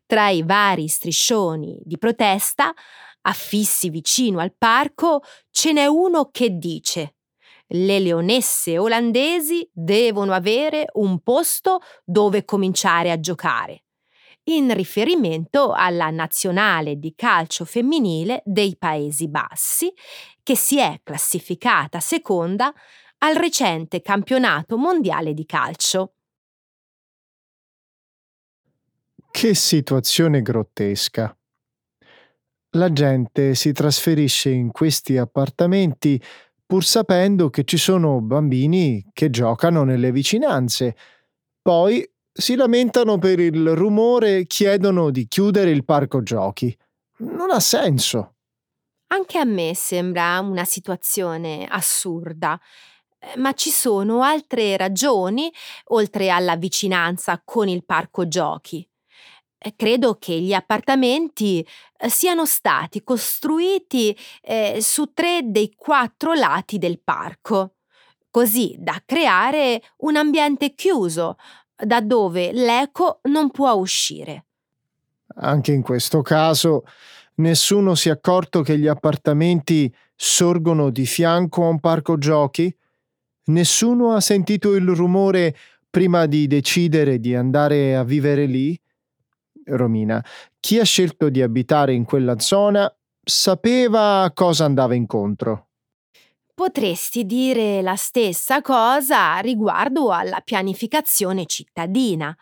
Tra 0.08 0.30
i 0.30 0.42
vari 0.42 0.88
striscioni 0.88 1.80
di 1.84 2.00
protesta 2.00 2.74
affissi 3.22 3.92
vicino 3.92 4.40
al 4.40 4.56
parco 4.58 5.22
ce 5.52 5.74
n'è 5.74 5.86
uno 5.86 6.32
che 6.32 6.58
dice 6.58 7.18
le 7.68 8.00
leonesse 8.00 8.80
olandesi 8.80 9.70
devono 9.72 10.34
avere 10.34 10.88
un 10.94 11.20
posto 11.20 11.82
dove 12.04 12.46
cominciare 12.46 13.12
a 13.12 13.20
giocare 13.20 13.84
in 14.46 14.74
riferimento 14.74 15.72
alla 15.72 16.10
nazionale 16.10 16.98
di 16.98 17.14
calcio 17.16 17.66
femminile 17.66 18.42
dei 18.46 18.76
Paesi 18.78 19.28
Bassi, 19.28 19.94
che 20.42 20.56
si 20.56 20.80
è 20.80 21.00
classificata 21.04 22.00
seconda 22.00 22.74
al 23.20 23.36
recente 23.36 24.02
campionato 24.02 24.78
mondiale 24.78 25.34
di 25.34 25.46
calcio. 25.46 26.14
Che 29.32 29.54
situazione 29.54 30.42
grottesca. 30.42 31.36
La 32.74 32.92
gente 32.92 33.56
si 33.56 33.72
trasferisce 33.72 34.50
in 34.50 34.72
questi 34.72 35.18
appartamenti 35.18 36.22
pur 36.66 36.84
sapendo 36.84 37.50
che 37.50 37.64
ci 37.64 37.78
sono 37.78 38.22
bambini 38.22 39.04
che 39.12 39.32
giocano 39.32 39.84
nelle 39.84 40.12
vicinanze. 40.12 40.96
Poi 41.62 42.08
si 42.40 42.56
lamentano 42.56 43.18
per 43.18 43.40
il 43.40 43.76
rumore 43.76 44.38
e 44.38 44.48
chiedono 44.48 45.12
di 45.12 45.28
chiudere 45.28 45.70
il 45.70 45.84
parco 45.84 46.24
giochi. 46.24 46.76
Non 47.18 47.52
ha 47.52 47.60
senso. 47.60 48.36
Anche 49.08 49.38
a 49.38 49.44
me 49.44 49.74
sembra 49.76 50.40
una 50.40 50.64
situazione 50.64 51.68
assurda, 51.70 52.60
eh, 53.20 53.38
ma 53.38 53.54
ci 53.54 53.70
sono 53.70 54.22
altre 54.22 54.78
ragioni 54.78 55.52
oltre 55.88 56.30
alla 56.30 56.56
vicinanza 56.56 57.42
con 57.44 57.68
il 57.68 57.84
parco 57.84 58.28
giochi. 58.28 58.88
Eh, 59.58 59.74
credo 59.76 60.16
che 60.16 60.40
gli 60.40 60.54
appartamenti 60.54 61.68
eh, 61.98 62.10
siano 62.10 62.46
stati 62.46 63.04
costruiti 63.04 64.18
eh, 64.42 64.78
su 64.80 65.12
tre 65.14 65.42
dei 65.44 65.74
quattro 65.76 66.34
lati 66.34 66.78
del 66.78 67.02
parco 67.02 67.74
così 68.32 68.76
da 68.78 69.02
creare 69.06 69.82
un 69.98 70.16
ambiente 70.16 70.76
chiuso, 70.76 71.38
da 71.80 72.02
dove 72.02 72.52
l'eco 72.52 73.20
non 73.24 73.50
può 73.52 73.74
uscire. 73.74 74.46
Anche 75.36 75.72
in 75.72 75.82
questo 75.82 76.22
caso 76.22 76.84
nessuno 77.36 77.96
si 77.96 78.10
è 78.10 78.12
accorto 78.12 78.62
che 78.62 78.78
gli 78.78 78.88
appartamenti 78.88 79.94
sorgono 80.16 80.90
di 80.90 81.06
fianco 81.06 81.66
a 81.66 81.70
un 81.70 81.80
parco 81.80 82.18
giochi? 82.18 82.76
Nessuno 83.46 84.14
ha 84.14 84.20
sentito 84.20 84.76
il 84.76 84.88
rumore 84.90 85.56
prima 85.90 86.26
di 86.26 86.48
decidere 86.48 87.20
di 87.20 87.36
andare 87.36 87.96
a 87.96 88.04
vivere 88.04 88.46
lì? 88.46 88.80
Romina, 89.66 90.24
chi 90.60 90.80
ha 90.80 90.84
scelto 90.84 91.30
di 91.30 91.42
abitare 91.42 91.94
in 91.94 92.06
quella 92.06 92.40
zona 92.40 92.92
sapeva 93.24 94.24
a 94.24 94.32
cosa 94.34 94.66
andava 94.66 94.96
incontro. 94.96 95.69
Potresti 96.60 97.26
dire 97.26 97.82
la 97.82 97.96
stessa 97.96 98.62
cosa 98.62 99.38
riguardo 99.38 100.12
alla 100.12 100.42
pianificazione 100.42 101.46
cittadina. 101.46 102.36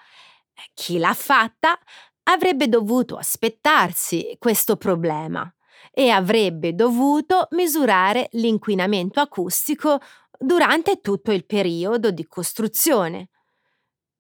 Chi 0.74 0.98
l'ha 0.98 1.14
fatta 1.14 1.78
avrebbe 2.24 2.68
dovuto 2.68 3.18
aspettarsi 3.18 4.36
questo 4.40 4.76
problema 4.76 5.48
e 5.92 6.10
avrebbe 6.10 6.74
dovuto 6.74 7.48
misurare 7.52 8.30
l'inquinamento 8.32 9.20
acustico 9.20 10.00
durante 10.36 11.00
tutto 11.00 11.32
il 11.32 11.46
periodo 11.46 12.10
di 12.10 12.26
costruzione. 12.26 13.30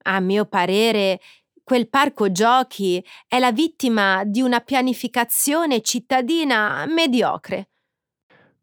A 0.04 0.20
mio 0.20 0.46
parere, 0.46 1.20
quel 1.64 1.90
parco 1.90 2.32
giochi 2.32 3.04
è 3.28 3.40
la 3.40 3.52
vittima 3.52 4.22
di 4.26 4.42
una 4.42 4.60
pianificazione 4.60 5.82
cittadina 5.82 6.86
mediocre. 6.86 7.70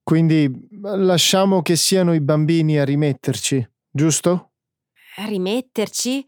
Quindi 0.05 0.51
lasciamo 0.83 1.63
che 1.63 1.77
siano 1.77 2.13
i 2.13 2.21
bambini 2.21 2.79
a 2.79 2.85
rimetterci, 2.85 3.67
giusto? 3.91 4.51
Rimetterci? 5.17 6.27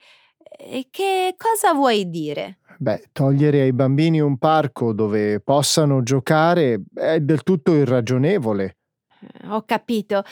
E 0.58 0.88
che 0.90 1.34
cosa 1.36 1.74
vuoi 1.74 2.08
dire? 2.08 2.60
Beh, 2.78 3.10
togliere 3.12 3.60
ai 3.60 3.74
bambini 3.74 4.18
un 4.18 4.38
parco 4.38 4.94
dove 4.94 5.40
possano 5.40 6.02
giocare 6.02 6.84
è 6.94 7.20
del 7.20 7.42
tutto 7.42 7.74
irragionevole. 7.74 8.78
Ho 9.50 9.62
capito. 9.66 10.22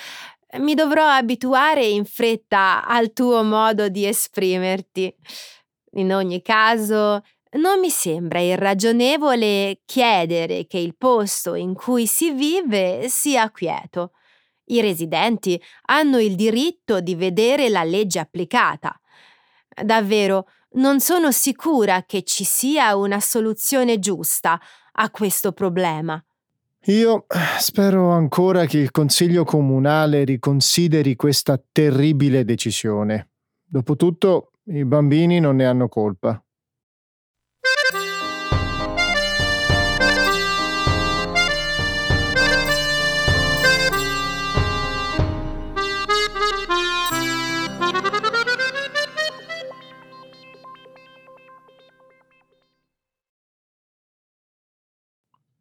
Mi 0.61 0.73
dovrò 0.75 1.07
abituare 1.07 1.85
in 1.85 2.07
fretta 2.07 2.87
al 2.87 3.13
tuo 3.13 3.43
modo 3.43 3.89
di 3.89 4.07
esprimerti. 4.07 5.15
In 5.97 6.15
ogni 6.15 6.41
caso, 6.41 7.23
non 7.55 7.79
mi 7.79 7.91
sembra 7.91 8.41
irragionevole 8.41 9.81
chiedere 9.85 10.67
che 10.67 10.79
il 10.79 10.97
posto 10.97 11.55
in 11.55 11.75
cui 11.75 12.07
si 12.07 12.33
vive 12.33 13.09
sia 13.09 13.51
quieto. 13.51 14.13
I 14.67 14.81
residenti 14.81 15.61
hanno 15.87 16.19
il 16.19 16.35
diritto 16.37 17.01
di 17.01 17.15
vedere 17.15 17.69
la 17.69 17.85
legge 17.85 18.19
applicata. 18.19 18.99
Davvero, 19.83 20.47
non 20.75 21.01
sono 21.01 21.31
sicura 21.31 22.05
che 22.05 22.23
ci 22.23 22.45
sia 22.45 22.97
una 22.97 23.21
soluzione 23.21 23.99
giusta 23.99 24.61
a 24.93 25.11
questo 25.11 25.53
problema. 25.53 26.23
Io 26.87 27.27
spero 27.59 28.11
ancora 28.11 28.67
che 28.67 28.79
il 28.79 28.91
Consiglio 28.91 29.45
comunale 29.45 30.25
riconsideri 30.25 31.17
questa 31.17 31.61
terribile 31.73 32.45
decisione. 32.45 33.31
Dopotutto, 33.65 34.53
i 34.65 34.85
bambini 34.85 35.41
non 35.41 35.57
ne 35.57 35.67
hanno 35.67 35.89
colpa. 35.89 36.43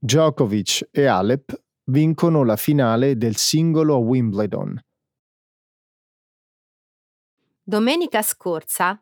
Djokovic 0.06 0.90
e 0.92 1.06
Alep 1.06 1.64
vincono 1.86 2.44
la 2.44 2.58
finale 2.58 3.16
del 3.16 3.38
singolo 3.38 3.96
a 3.96 4.00
Wimbledon. 4.00 4.78
Domenica 7.64 8.22
scorsa 8.22 9.02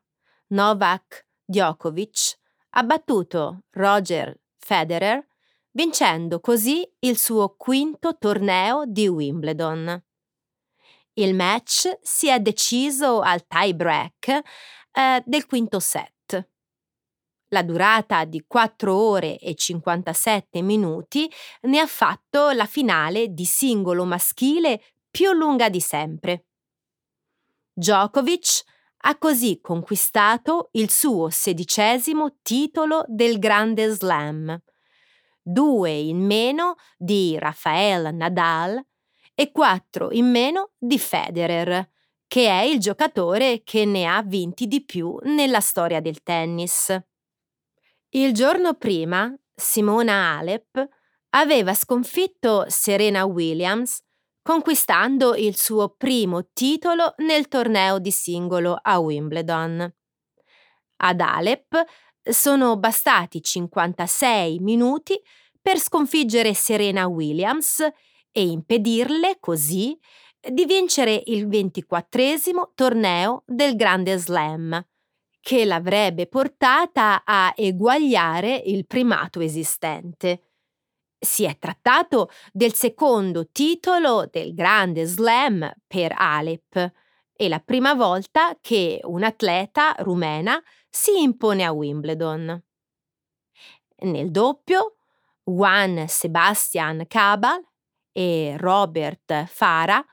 Novak 0.49 1.25
Djokovic 1.43 2.37
ha 2.69 2.83
battuto 2.83 3.63
Roger 3.71 4.39
Federer 4.59 5.27
vincendo 5.71 6.39
così 6.39 6.87
il 6.99 7.17
suo 7.17 7.55
quinto 7.57 8.15
torneo 8.19 8.85
di 8.85 9.07
Wimbledon. 9.07 10.03
Il 11.13 11.33
match 11.33 11.97
si 12.03 12.29
è 12.29 12.39
deciso 12.39 13.21
al 13.21 13.47
tie 13.47 13.73
break 13.73 14.27
eh, 14.91 15.23
del 15.25 15.47
quinto 15.47 15.79
set. 15.79 16.20
La 17.53 17.63
durata 17.63 18.23
di 18.23 18.45
4 18.47 18.95
ore 18.95 19.37
e 19.37 19.55
57 19.55 20.61
minuti 20.61 21.29
ne 21.63 21.79
ha 21.79 21.85
fatto 21.85 22.51
la 22.51 22.65
finale 22.65 23.27
di 23.33 23.43
singolo 23.43 24.05
maschile 24.05 24.81
più 25.09 25.33
lunga 25.33 25.67
di 25.67 25.81
sempre. 25.81 26.45
Djokovic 27.73 28.63
ha 29.03 29.17
così 29.17 29.59
conquistato 29.61 30.69
il 30.73 30.89
suo 30.89 31.29
sedicesimo 31.29 32.37
titolo 32.41 33.03
del 33.07 33.37
Grande 33.37 33.89
Slam, 33.89 34.57
due 35.41 35.91
in 35.91 36.23
meno 36.25 36.75
di 36.97 37.37
Rafael 37.37 38.15
Nadal 38.15 38.81
e 39.33 39.51
quattro 39.51 40.11
in 40.11 40.29
meno 40.29 40.71
di 40.77 40.97
Federer, 40.97 41.89
che 42.27 42.47
è 42.47 42.61
il 42.61 42.79
giocatore 42.79 43.61
che 43.63 43.83
ne 43.83 44.05
ha 44.05 44.21
vinti 44.21 44.67
di 44.67 44.85
più 44.85 45.17
nella 45.23 45.59
storia 45.59 45.99
del 45.99 46.23
tennis. 46.23 46.97
Il 48.13 48.33
giorno 48.33 48.73
prima, 48.73 49.33
Simona 49.55 50.37
Alep 50.37 50.85
aveva 51.29 51.73
sconfitto 51.73 52.65
Serena 52.67 53.23
Williams 53.23 54.01
conquistando 54.41 55.33
il 55.35 55.55
suo 55.55 55.95
primo 55.95 56.49
titolo 56.51 57.13
nel 57.19 57.47
torneo 57.47 57.99
di 57.99 58.11
singolo 58.11 58.77
a 58.81 58.99
Wimbledon. 58.99 59.93
Ad 60.97 61.21
Alep 61.21 61.83
sono 62.21 62.75
bastati 62.75 63.41
56 63.41 64.59
minuti 64.59 65.17
per 65.61 65.79
sconfiggere 65.79 66.53
Serena 66.53 67.07
Williams 67.07 67.79
e 68.29 68.45
impedirle 68.45 69.37
così 69.39 69.97
di 70.37 70.65
vincere 70.65 71.21
il 71.27 71.47
ventiquattresimo 71.47 72.73
torneo 72.75 73.43
del 73.45 73.77
Grande 73.77 74.17
Slam, 74.17 74.85
che 75.41 75.65
l'avrebbe 75.65 76.27
portata 76.27 77.23
a 77.25 77.51
eguagliare 77.55 78.55
il 78.55 78.85
primato 78.85 79.41
esistente. 79.41 80.51
Si 81.19 81.43
è 81.43 81.57
trattato 81.57 82.29
del 82.51 82.73
secondo 82.73 83.49
titolo 83.49 84.27
del 84.31 84.53
Grande 84.53 85.05
Slam 85.05 85.69
per 85.85 86.13
Alep 86.15 86.91
e 87.33 87.49
la 87.49 87.59
prima 87.59 87.95
volta 87.95 88.57
che 88.61 88.99
un'atleta 89.03 89.95
rumena 89.99 90.61
si 90.89 91.21
impone 91.21 91.65
a 91.65 91.71
Wimbledon. 91.71 92.63
Nel 94.03 94.31
doppio, 94.31 94.97
Juan 95.43 96.05
Sebastian 96.07 97.05
Cabal 97.07 97.63
e 98.11 98.55
Robert 98.57 99.45
Fara 99.45 100.03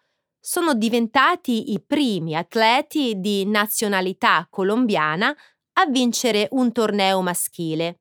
sono 0.49 0.73
diventati 0.73 1.73
i 1.75 1.81
primi 1.83 2.35
atleti 2.35 3.21
di 3.21 3.45
nazionalità 3.45 4.47
colombiana 4.49 5.29
a 5.75 5.85
vincere 5.85 6.49
un 6.53 6.73
torneo 6.73 7.21
maschile. 7.21 8.01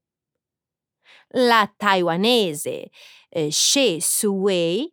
La 1.32 1.70
taiwanese 1.76 2.90
eh, 3.28 3.52
She 3.52 3.98
Suwei 4.00 4.90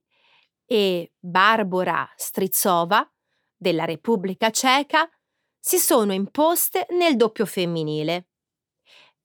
e 0.66 1.12
Barbara 1.16 2.12
Strizova 2.16 3.08
della 3.56 3.84
Repubblica 3.84 4.50
Ceca 4.50 5.08
si 5.56 5.78
sono 5.78 6.12
imposte 6.12 6.88
nel 6.90 7.14
doppio 7.14 7.46
femminile. 7.46 8.30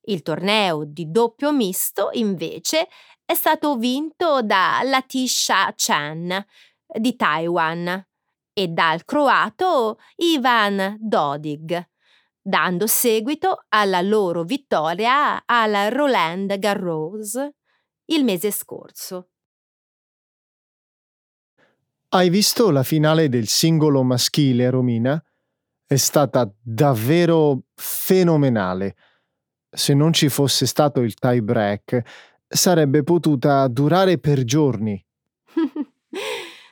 Il 0.02 0.22
torneo 0.22 0.84
di 0.86 1.10
doppio 1.10 1.52
misto, 1.52 2.12
invece, 2.14 2.90
è 3.26 3.34
stato 3.34 3.76
vinto 3.76 4.44
da 4.44 4.82
Latisha 4.84 5.74
Chan 5.76 6.46
di 6.86 7.16
Taiwan 7.16 8.06
e 8.60 8.68
dal 8.68 9.06
croato 9.06 10.00
Ivan 10.18 10.98
Dodig, 11.00 11.82
dando 12.42 12.88
seguito 12.88 13.64
alla 13.70 14.02
loro 14.02 14.44
vittoria 14.44 15.46
al 15.46 15.90
Roland 15.90 16.60
Garros 16.60 17.36
il 18.08 18.26
mese 18.26 18.52
scorso. 18.52 19.30
Hai 22.10 22.30
visto 22.30 22.70
la 22.70 22.84
finale 22.84 23.30
del 23.30 23.48
singolo 23.48 24.04
maschile, 24.04 24.70
Romina? 24.70 25.24
È 25.86 25.96
stata 25.96 26.52
davvero 26.60 27.62
fenomenale. 27.76 28.96
Se 29.70 29.94
non 29.94 30.12
ci 30.12 30.28
fosse 30.28 30.66
stato 30.66 31.00
il 31.00 31.14
tie 31.14 31.42
break, 31.42 32.02
sarebbe 32.46 33.04
potuta 33.04 33.66
durare 33.70 34.18
per 34.18 34.44
giorni. 34.44 35.02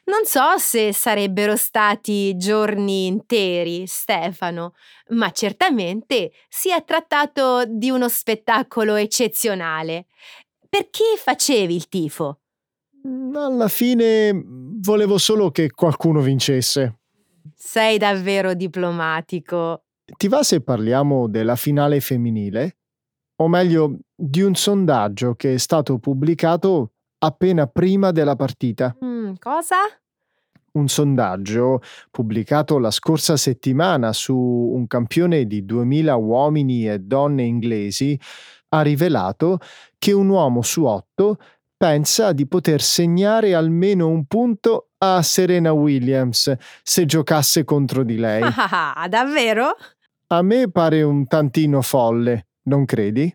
Non 0.08 0.24
so 0.24 0.58
se 0.58 0.94
sarebbero 0.94 1.58
stati 1.58 2.38
giorni 2.38 3.08
interi, 3.08 3.86
Stefano, 3.88 4.74
ma 5.10 5.32
certamente 5.32 6.32
si 6.48 6.72
è 6.72 6.82
trattato 6.86 7.66
di 7.68 7.90
uno 7.90 8.08
spettacolo 8.08 8.96
eccezionale. 8.96 10.06
Per 10.70 10.90
chi 10.90 11.04
facevi 11.18 11.76
il 11.76 11.90
tifo? 11.90 12.40
Mm, 13.06 13.36
alla 13.36 13.68
fine 13.68 14.32
volevo 14.80 15.18
solo 15.18 15.52
che 15.52 15.72
qualcuno 15.72 16.22
vincesse. 16.22 17.00
Sei 17.54 17.98
davvero 17.98 18.54
diplomatico. 18.54 19.84
Ti 20.06 20.28
va 20.30 20.42
se 20.42 20.62
parliamo 20.62 21.28
della 21.28 21.58
finale 21.58 22.00
femminile? 22.00 22.78
O 23.42 23.50
meglio, 23.50 23.98
di 24.16 24.42
un 24.42 24.56
sondaggio 24.56 25.36
che 25.36 25.56
è 25.56 25.58
stato 25.58 26.00
pubblicato 26.00 26.94
appena 27.20 27.68
prima 27.68 28.12
della 28.12 28.36
partita. 28.36 28.96
Cosa? 29.40 29.78
Un 30.74 30.88
sondaggio 30.88 31.82
pubblicato 32.12 32.78
la 32.78 32.92
scorsa 32.92 33.36
settimana 33.38 34.14
su 34.14 34.36
un 34.36 34.86
campione 34.88 35.46
di 35.46 35.66
2000 35.66 36.16
uomini 36.16 36.88
e 36.88 37.00
donne 37.00 37.44
inglesi 37.44 38.20
ha 38.70 38.82
rivelato 38.82 39.60
che 39.98 40.12
un 40.12 40.30
uomo 40.30 40.62
su 40.62 40.84
otto 40.84 41.38
pensa 41.78 42.32
di 42.32 42.48
poter 42.48 42.82
segnare 42.82 43.54
almeno 43.54 44.08
un 44.08 44.26
punto 44.26 44.90
a 44.98 45.22
Serena 45.22 45.72
Williams 45.72 46.56
se 46.82 47.06
giocasse 47.06 47.64
contro 47.64 48.04
di 48.04 48.18
lei. 48.18 48.44
Ah, 48.44 49.08
davvero? 49.08 49.76
A 50.28 50.42
me 50.42 50.70
pare 50.70 51.04
un 51.04 51.26
tantino 51.28 51.82
folle, 51.82 52.48
non 52.64 52.86
credi? 52.86 53.34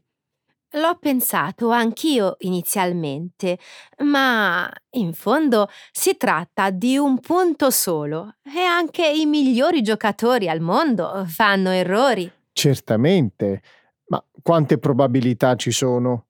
L'ho 0.75 0.97
pensato 0.99 1.69
anch'io 1.69 2.37
inizialmente, 2.41 3.59
ma 4.05 4.73
in 4.93 5.13
fondo 5.13 5.69
si 5.91 6.17
tratta 6.17 6.71
di 6.71 6.97
un 6.97 7.21
punto 7.21 7.71
solo 7.71 8.37
e 8.43 8.61
anche 8.61 9.07
i 9.07 9.27
migliori 9.27 9.83
giocatori 9.83 10.49
al 10.49 10.61
mondo 10.61 11.25
fanno 11.27 11.69
errori. 11.69 12.31
Certamente, 12.53 13.61
ma 14.07 14.25
quante 14.41 14.79
probabilità 14.79 15.57
ci 15.57 15.73
sono? 15.73 16.29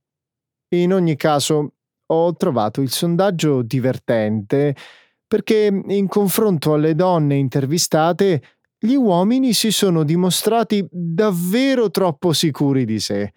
In 0.75 0.93
ogni 0.93 1.15
caso, 1.15 1.75
ho 2.07 2.35
trovato 2.35 2.81
il 2.81 2.91
sondaggio 2.91 3.63
divertente 3.63 4.75
perché 5.25 5.83
in 5.87 6.09
confronto 6.09 6.75
alle 6.75 6.97
donne 6.97 7.37
intervistate, 7.37 8.43
gli 8.77 8.95
uomini 8.95 9.53
si 9.53 9.71
sono 9.71 10.03
dimostrati 10.03 10.85
davvero 10.91 11.91
troppo 11.91 12.33
sicuri 12.33 12.85
di 12.85 12.99
sé 12.99 13.33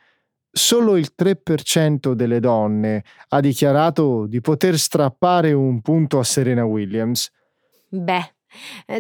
solo 0.58 0.96
il 0.96 1.12
3% 1.18 2.13
delle 2.13 2.39
donne 2.39 3.04
ha 3.30 3.41
dichiarato 3.41 4.26
di 4.26 4.39
poter 4.39 4.80
strappare 4.80 5.52
un 5.52 5.82
punto 5.82 6.18
a 6.18 6.24
Serena 6.24 6.63
Williams. 6.63 7.30
Beh, 7.89 8.36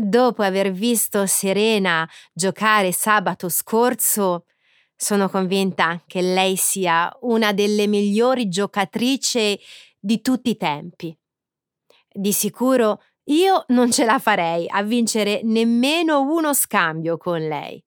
dopo 0.01 0.41
aver 0.41 0.71
visto 0.71 1.25
Serena 1.25 2.07
giocare 2.33 2.91
sabato 2.91 3.47
scorso, 3.47 4.47
sono 4.97 5.29
convinta 5.29 6.03
che 6.05 6.21
lei 6.21 6.57
sia 6.57 7.09
una 7.21 7.53
delle 7.53 7.87
migliori 7.87 8.49
giocatrici 8.49 9.57
di 9.97 10.19
tutti 10.19 10.49
i 10.49 10.57
tempi. 10.57 11.17
Di 12.11 12.33
sicuro 12.33 13.01
io 13.29 13.63
non 13.69 13.91
ce 13.91 14.03
la 14.03 14.19
farei 14.19 14.67
a 14.67 14.83
vincere 14.83 15.39
nemmeno 15.43 16.21
uno 16.21 16.53
scambio 16.53 17.17
con 17.17 17.39
lei. 17.39 17.81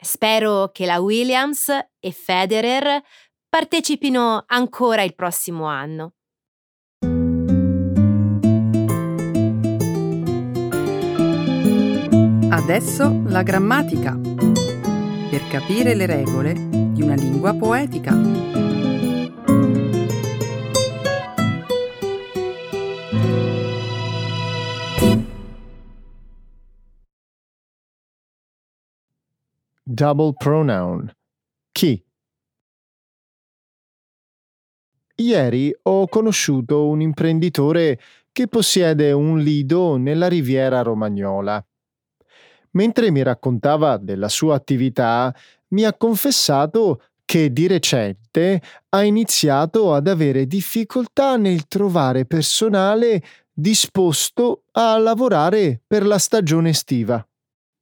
Spero 0.00 0.70
che 0.72 0.86
la 0.86 1.00
Williams 1.00 1.68
e 1.98 2.12
Federer 2.12 3.02
partecipino 3.48 4.44
ancora 4.46 5.02
il 5.02 5.14
prossimo 5.14 5.66
anno. 5.66 6.12
Adesso 12.50 13.22
la 13.26 13.42
grammatica. 13.42 14.16
Per 14.16 15.48
capire 15.48 15.94
le 15.94 16.06
regole 16.06 16.52
di 16.52 17.02
una 17.02 17.14
lingua 17.14 17.54
poetica. 17.54 18.57
Double 29.98 30.32
pronoun. 30.32 31.12
Chi? 31.72 32.00
Ieri 35.16 35.76
ho 35.82 36.06
conosciuto 36.06 36.86
un 36.86 37.00
imprenditore 37.00 37.98
che 38.30 38.46
possiede 38.46 39.10
un 39.10 39.40
lido 39.40 39.96
nella 39.96 40.28
riviera 40.28 40.82
romagnola. 40.82 41.64
Mentre 42.72 43.10
mi 43.10 43.24
raccontava 43.24 43.96
della 43.96 44.28
sua 44.28 44.54
attività, 44.54 45.34
mi 45.70 45.82
ha 45.82 45.92
confessato 45.92 47.02
che 47.24 47.52
di 47.52 47.66
recente 47.66 48.62
ha 48.90 49.02
iniziato 49.02 49.92
ad 49.94 50.06
avere 50.06 50.46
difficoltà 50.46 51.36
nel 51.36 51.66
trovare 51.66 52.24
personale 52.24 53.20
disposto 53.52 54.62
a 54.72 54.96
lavorare 54.96 55.80
per 55.84 56.06
la 56.06 56.18
stagione 56.18 56.68
estiva. 56.68 57.26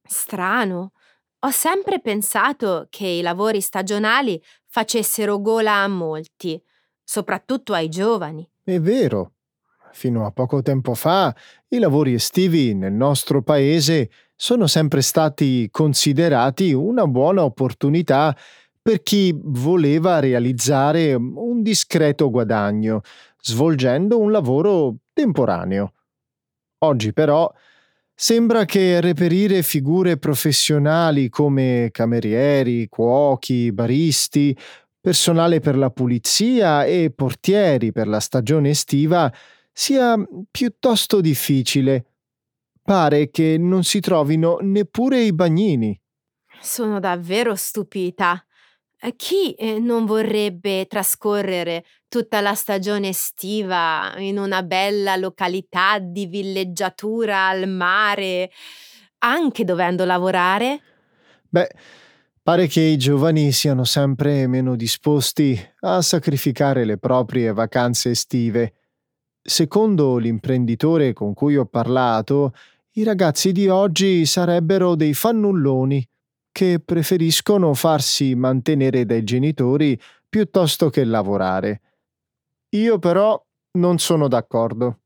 Strano. 0.03 0.93
Ho 1.41 1.51
sempre 1.51 1.99
pensato 1.99 2.87
che 2.89 3.05
i 3.05 3.21
lavori 3.21 3.61
stagionali 3.61 4.41
facessero 4.65 5.39
gola 5.39 5.83
a 5.83 5.87
molti, 5.87 6.59
soprattutto 7.03 7.73
ai 7.73 7.89
giovani. 7.89 8.49
È 8.63 8.79
vero. 8.79 9.33
Fino 9.91 10.25
a 10.25 10.31
poco 10.31 10.63
tempo 10.63 10.95
fa 10.95 11.33
i 11.69 11.77
lavori 11.77 12.13
estivi 12.13 12.73
nel 12.73 12.93
nostro 12.93 13.43
paese 13.43 14.09
sono 14.35 14.65
sempre 14.65 15.01
stati 15.01 15.69
considerati 15.71 16.73
una 16.73 17.05
buona 17.05 17.43
opportunità 17.43 18.35
per 18.81 19.03
chi 19.03 19.31
voleva 19.35 20.19
realizzare 20.19 21.13
un 21.13 21.61
discreto 21.61 22.31
guadagno, 22.31 23.01
svolgendo 23.39 24.19
un 24.19 24.31
lavoro 24.31 24.95
temporaneo. 25.13 25.93
Oggi 26.79 27.13
però 27.13 27.51
Sembra 28.19 28.65
che 28.65 28.99
reperire 28.99 29.61
figure 29.61 30.17
professionali 30.17 31.29
come 31.29 31.89
camerieri, 31.91 32.87
cuochi, 32.87 33.71
baristi, 33.71 34.57
personale 34.99 35.59
per 35.59 35.77
la 35.77 35.91
pulizia 35.91 36.83
e 36.83 37.11
portieri 37.15 37.91
per 37.91 38.07
la 38.07 38.19
stagione 38.19 38.71
estiva 38.71 39.31
sia 39.71 40.17
piuttosto 40.49 41.21
difficile. 41.21 42.05
Pare 42.81 43.29
che 43.29 43.55
non 43.59 43.83
si 43.83 43.99
trovino 43.99 44.57
neppure 44.61 45.21
i 45.21 45.31
bagnini. 45.31 46.01
Sono 46.59 46.99
davvero 46.99 47.53
stupita. 47.53 48.46
Eh, 48.99 49.15
chi 49.15 49.53
eh, 49.53 49.77
non 49.77 50.05
vorrebbe 50.05 50.87
trascorrere 50.87 51.85
tutta 52.07 52.41
la 52.41 52.55
stagione 52.55 53.09
estiva 53.09 54.15
in 54.17 54.39
una 54.39 54.63
bella 54.63 55.15
località 55.15 55.99
di 55.99 56.25
villeggiatura 56.25 57.47
al 57.47 57.69
mare, 57.69 58.49
anche 59.19 59.63
dovendo 59.63 60.03
lavorare? 60.03 60.81
Beh, 61.47 61.69
pare 62.41 62.65
che 62.65 62.81
i 62.81 62.97
giovani 62.97 63.51
siano 63.51 63.83
sempre 63.83 64.47
meno 64.47 64.75
disposti 64.75 65.59
a 65.81 66.01
sacrificare 66.01 66.83
le 66.83 66.97
proprie 66.97 67.53
vacanze 67.53 68.09
estive. 68.09 68.73
Secondo 69.39 70.17
l'imprenditore 70.17 71.13
con 71.13 71.35
cui 71.35 71.55
ho 71.55 71.65
parlato, 71.65 72.53
i 72.93 73.03
ragazzi 73.03 73.51
di 73.51 73.67
oggi 73.67 74.25
sarebbero 74.25 74.95
dei 74.95 75.13
fannulloni 75.13 76.03
che 76.57 76.81
preferiscono 76.83 77.75
farsi 77.75 78.33
mantenere 78.33 79.05
dai 79.05 79.23
genitori 79.23 79.95
piuttosto 80.27 80.89
che 80.89 81.03
lavorare. 81.03 81.81
Io 82.69 82.97
però 82.97 83.39
non 83.73 83.99
sono 83.99 84.27
d'accordo. 84.27 85.01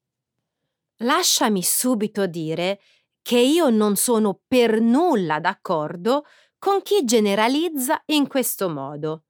Lasciami 0.99 1.61
subito 1.61 2.25
dire 2.25 2.79
che 3.21 3.37
io 3.37 3.69
non 3.69 3.97
sono 3.97 4.39
per 4.47 4.79
nulla 4.79 5.41
d'accordo 5.41 6.23
con 6.57 6.81
chi 6.83 7.03
generalizza 7.03 8.01
in 8.05 8.29
questo 8.29 8.69
modo. 8.69 9.25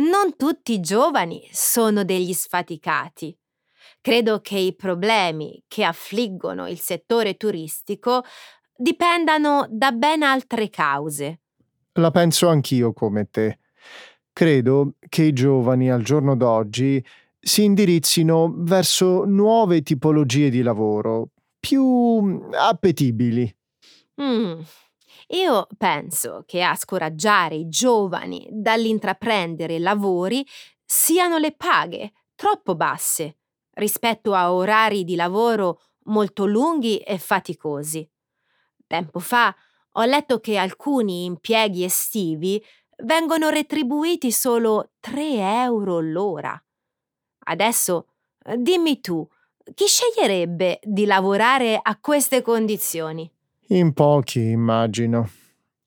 Non 0.00 0.34
tutti 0.34 0.72
i 0.72 0.80
giovani 0.80 1.48
sono 1.52 2.02
degli 2.02 2.32
sfaticati. 2.32 3.38
Credo 4.00 4.40
che 4.40 4.58
i 4.58 4.74
problemi 4.74 5.62
che 5.68 5.84
affliggono 5.84 6.66
il 6.66 6.80
settore 6.80 7.36
turistico 7.36 8.24
dipendano 8.74 9.68
da 9.70 9.92
ben 9.92 10.24
altre 10.24 10.68
cause. 10.68 11.38
La 11.94 12.10
penso 12.10 12.48
anch'io 12.48 12.92
come 12.92 13.30
te. 13.30 13.58
Credo 14.32 14.94
che 15.08 15.22
i 15.22 15.32
giovani 15.32 15.90
al 15.90 16.02
giorno 16.02 16.34
d'oggi 16.34 17.04
si 17.38 17.62
indirizzino 17.62 18.52
verso 18.56 19.24
nuove 19.24 19.82
tipologie 19.82 20.50
di 20.50 20.62
lavoro, 20.62 21.28
più 21.60 22.48
appetibili. 22.52 23.54
Mm. 24.20 24.60
Io 25.28 25.66
penso 25.78 26.42
che 26.46 26.62
a 26.62 26.74
scoraggiare 26.74 27.54
i 27.54 27.68
giovani 27.68 28.48
dall'intraprendere 28.50 29.78
lavori 29.78 30.44
siano 30.84 31.38
le 31.38 31.52
paghe 31.52 32.12
troppo 32.34 32.74
basse 32.74 33.38
rispetto 33.74 34.34
a 34.34 34.52
orari 34.52 35.04
di 35.04 35.14
lavoro 35.14 35.80
molto 36.04 36.44
lunghi 36.44 36.98
e 36.98 37.18
faticosi. 37.18 38.08
Tempo 38.86 39.18
fa 39.18 39.54
ho 39.96 40.04
letto 40.04 40.40
che 40.40 40.56
alcuni 40.56 41.24
impieghi 41.24 41.84
estivi 41.84 42.62
vengono 43.04 43.48
retribuiti 43.48 44.30
solo 44.30 44.90
3 45.00 45.62
euro 45.62 46.00
l'ora. 46.00 46.60
Adesso 47.46 48.06
dimmi 48.56 49.00
tu, 49.00 49.26
chi 49.74 49.86
sceglierebbe 49.86 50.80
di 50.82 51.04
lavorare 51.04 51.78
a 51.80 51.98
queste 52.00 52.42
condizioni? 52.42 53.30
In 53.68 53.92
pochi, 53.92 54.40
immagino. 54.40 55.28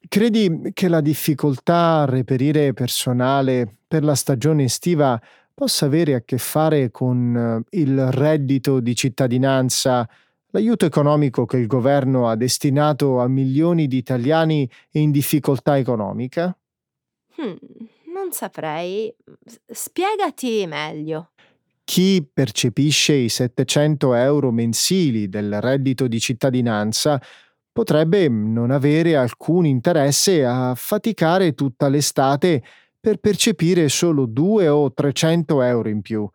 Credi 0.08 0.72
che 0.74 0.88
la 0.88 1.02
difficoltà 1.02 2.02
a 2.02 2.06
reperire 2.06 2.74
personale 2.74 3.68
per 3.88 4.04
la 4.04 4.16
stagione 4.16 4.64
estiva 4.64 5.20
possa 5.54 5.86
avere 5.86 6.14
a 6.14 6.22
che 6.22 6.38
fare 6.38 6.92
con 6.92 7.36
eh, 7.36 7.78
il 7.78 8.12
reddito 8.12 8.80
di 8.80 8.96
cittadinanza, 8.96 10.08
l'aiuto 10.52 10.86
economico 10.86 11.46
che 11.46 11.58
il 11.58 11.68
governo 11.68 12.28
ha 12.28 12.36
destinato 12.36 13.20
a 13.20 13.28
milioni 13.28 13.88
di 13.88 13.98
italiani 13.98 14.70
in 14.92 15.12
difficoltà 15.12 15.78
economica? 15.78 16.58
Hmm, 17.40 17.56
non 18.14 18.32
saprei. 18.32 19.14
Spiegati 19.66 20.66
meglio. 20.68 21.32
Chi 21.84 22.28
percepisce 22.32 23.14
i 23.14 23.30
700 23.30 24.14
euro 24.16 24.52
mensili 24.52 25.30
del 25.30 25.62
reddito 25.62 26.08
di 26.08 26.20
cittadinanza 26.20 27.22
potrebbe 27.72 28.28
non 28.28 28.72
avere 28.72 29.16
alcun 29.16 29.66
interesse 29.66 30.44
a 30.44 30.74
faticare 30.76 31.54
tutta 31.54 31.88
l'estate 31.88 32.64
per 33.00 33.18
percepire 33.18 33.88
solo 33.88 34.26
2 34.26 34.68
o 34.68 34.92
300 34.92 35.62
euro 35.62 35.88
in 35.88 36.02
più. 36.02 36.28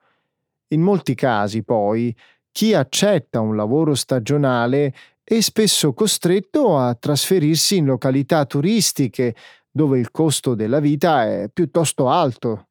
In 0.68 0.80
molti 0.80 1.14
casi, 1.14 1.64
poi, 1.64 2.16
chi 2.52 2.74
accetta 2.74 3.40
un 3.40 3.56
lavoro 3.56 3.94
stagionale 3.94 4.94
è 5.24 5.40
spesso 5.40 5.94
costretto 5.94 6.78
a 6.78 6.94
trasferirsi 6.94 7.78
in 7.78 7.86
località 7.86 8.44
turistiche 8.44 9.34
dove 9.70 9.98
il 9.98 10.10
costo 10.10 10.54
della 10.54 10.78
vita 10.78 11.24
è 11.24 11.48
piuttosto 11.52 12.08
alto. 12.08 12.68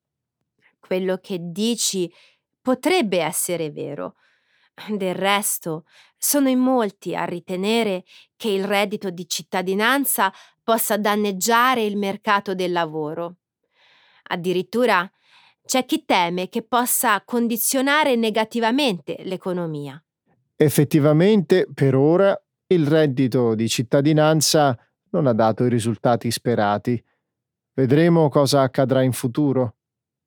Quello 0.80 1.18
che 1.18 1.38
dici 1.42 2.12
potrebbe 2.62 3.20
essere 3.20 3.72
vero, 3.72 4.16
del 4.88 5.16
resto, 5.16 5.86
sono 6.18 6.50
in 6.50 6.60
molti 6.60 7.16
a 7.16 7.26
ritenere 7.26 8.04
che 8.36 8.50
il 8.50 8.64
reddito 8.64 9.10
di 9.10 9.28
cittadinanza 9.28 10.32
possa 10.64 10.98
danneggiare 10.98 11.84
il 11.84 11.98
mercato 11.98 12.54
del 12.54 12.72
lavoro. 12.72 13.38
Addirittura 14.24 15.10
c'è 15.66 15.86
chi 15.86 16.04
teme 16.06 16.50
che 16.50 16.64
possa 16.64 17.22
condizionare 17.24 18.16
negativamente 18.16 19.18
l'economia. 19.24 20.02
Effettivamente, 20.56 21.68
per 21.74 21.96
ora, 21.96 22.40
il 22.68 22.88
reddito 22.88 23.56
di 23.56 23.68
cittadinanza 23.68 24.78
non 25.12 25.28
ha 25.28 25.34
dato 25.34 25.66
i 25.66 25.70
risultati 25.70 26.30
sperati. 26.32 27.04
Vedremo 27.74 28.30
cosa 28.30 28.62
accadrà 28.62 29.02
in 29.02 29.12
futuro. 29.12 29.76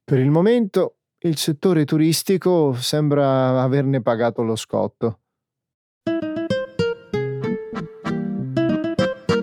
Per 0.04 0.18
il 0.18 0.30
momento 0.30 0.96
il 1.20 1.38
settore 1.38 1.84
turistico 1.84 2.74
sembra 2.74 3.62
averne 3.62 4.02
pagato 4.02 4.42
lo 4.42 4.56
scotto. 4.56 5.20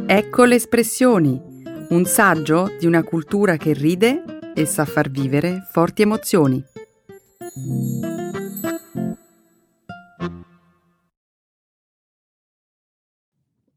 Ecco 0.06 0.43
le 0.43 0.56
espressioni, 0.56 1.41
un 1.89 2.06
saggio 2.06 2.75
di 2.77 2.86
una 2.86 3.01
cultura 3.01 3.56
che 3.56 3.73
ride 3.73 4.23
e 4.54 4.66
sa 4.66 4.86
far 4.86 5.10
vivere 5.10 5.68
forti 5.70 6.02
emozioni. 6.02 6.64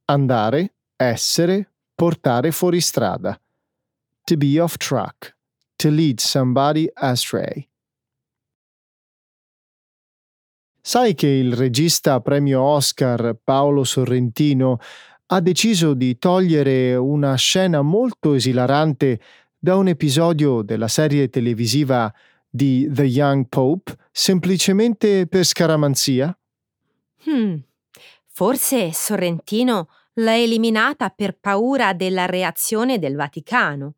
Andare, 0.07 0.75
essere, 0.97 1.73
portare 1.95 2.51
fuori 2.51 2.81
strada. 2.81 3.41
To 4.25 4.37
be 4.37 4.61
off 4.61 4.77
track. 4.77 5.37
To 5.77 5.91
lead 5.91 6.19
somebody 6.19 6.89
astray. 6.93 7.69
Sai 10.81 11.15
che 11.15 11.29
il 11.29 11.55
regista 11.55 12.21
premio 12.21 12.61
Oscar 12.61 13.39
Paolo 13.43 13.85
Sorrentino 13.85 14.79
ha 15.27 15.41
deciso 15.41 15.95
di 15.95 16.19
togliere 16.19 16.95
una 16.95 17.35
scena 17.37 17.81
molto 17.81 18.35
esilarante 18.35 19.19
da 19.65 19.77
un 19.77 19.89
episodio 19.89 20.61
della 20.61 20.89
serie 20.89 21.31
televisiva 21.31 22.13
di 22.51 22.87
The 22.91 23.05
Young 23.05 23.47
Pope 23.49 23.97
semplicemente 24.13 25.27
per 25.27 25.43
scaramanzia? 25.43 26.37
Hmm. 27.27 27.55
Forse 28.27 28.93
Sorrentino 28.93 29.89
l'ha 30.17 30.37
eliminata 30.37 31.09
per 31.09 31.39
paura 31.41 31.95
della 31.95 32.27
reazione 32.27 32.99
del 32.99 33.17
Vaticano 33.17 33.95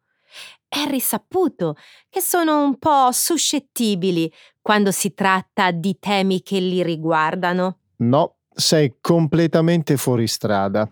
è 0.68 0.88
risaputo 0.88 1.74
che 2.08 2.20
sono 2.20 2.62
un 2.62 2.78
po' 2.78 3.10
suscettibili 3.10 4.32
quando 4.62 4.92
si 4.92 5.14
tratta 5.14 5.72
di 5.72 5.98
temi 5.98 6.42
che 6.42 6.60
li 6.60 6.80
riguardano. 6.84 7.78
No, 7.96 8.36
sei 8.54 8.98
completamente 9.00 9.96
fuori 9.96 10.28
strada. 10.28 10.88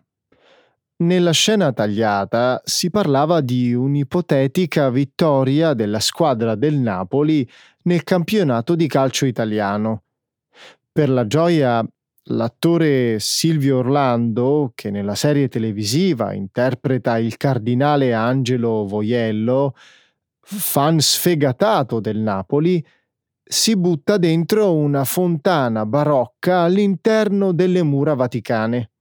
Nella 1.04 1.32
scena 1.32 1.70
tagliata 1.70 2.62
si 2.64 2.88
parlava 2.88 3.42
di 3.42 3.74
un'ipotetica 3.74 4.88
vittoria 4.88 5.74
della 5.74 6.00
squadra 6.00 6.54
del 6.54 6.76
Napoli 6.76 7.46
nel 7.82 8.04
campionato 8.04 8.74
di 8.74 8.86
calcio 8.86 9.26
italiano. 9.26 10.04
Per 10.90 11.10
la 11.10 11.26
gioia 11.26 11.86
L'attore 12.28 13.18
Silvio 13.20 13.76
Orlando, 13.80 14.72
che 14.74 14.90
nella 14.90 15.14
serie 15.14 15.48
televisiva 15.48 16.32
interpreta 16.32 17.18
il 17.18 17.36
cardinale 17.36 18.14
Angelo 18.14 18.86
Voiello, 18.86 19.74
fan 20.40 21.00
sfegatato 21.00 22.00
del 22.00 22.16
Napoli, 22.16 22.82
si 23.42 23.76
butta 23.76 24.16
dentro 24.16 24.72
una 24.72 25.04
fontana 25.04 25.84
barocca 25.84 26.60
all'interno 26.60 27.52
delle 27.52 27.82
mura 27.82 28.14
vaticane. 28.14 28.93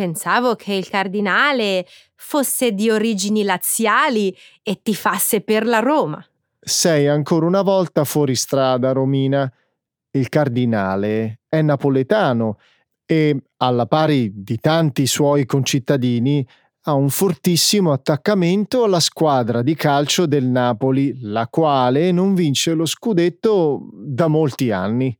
Pensavo 0.00 0.54
che 0.54 0.72
il 0.72 0.88
cardinale 0.88 1.84
fosse 2.14 2.72
di 2.72 2.88
origini 2.88 3.42
laziali 3.42 4.34
e 4.62 4.80
tifasse 4.80 5.42
per 5.42 5.66
la 5.66 5.80
Roma. 5.80 6.26
Sei 6.58 7.06
ancora 7.06 7.44
una 7.44 7.60
volta 7.60 8.04
fuori 8.04 8.34
strada, 8.34 8.92
Romina. 8.92 9.52
Il 10.12 10.30
cardinale 10.30 11.40
è 11.46 11.60
napoletano 11.60 12.56
e, 13.04 13.42
alla 13.58 13.84
pari 13.84 14.32
di 14.42 14.56
tanti 14.56 15.06
suoi 15.06 15.44
concittadini, 15.44 16.48
ha 16.84 16.94
un 16.94 17.10
fortissimo 17.10 17.92
attaccamento 17.92 18.84
alla 18.84 19.00
squadra 19.00 19.60
di 19.60 19.74
calcio 19.74 20.24
del 20.24 20.46
Napoli, 20.46 21.18
la 21.20 21.46
quale 21.46 22.10
non 22.10 22.32
vince 22.32 22.72
lo 22.72 22.86
scudetto 22.86 23.90
da 23.92 24.28
molti 24.28 24.70
anni. 24.70 25.14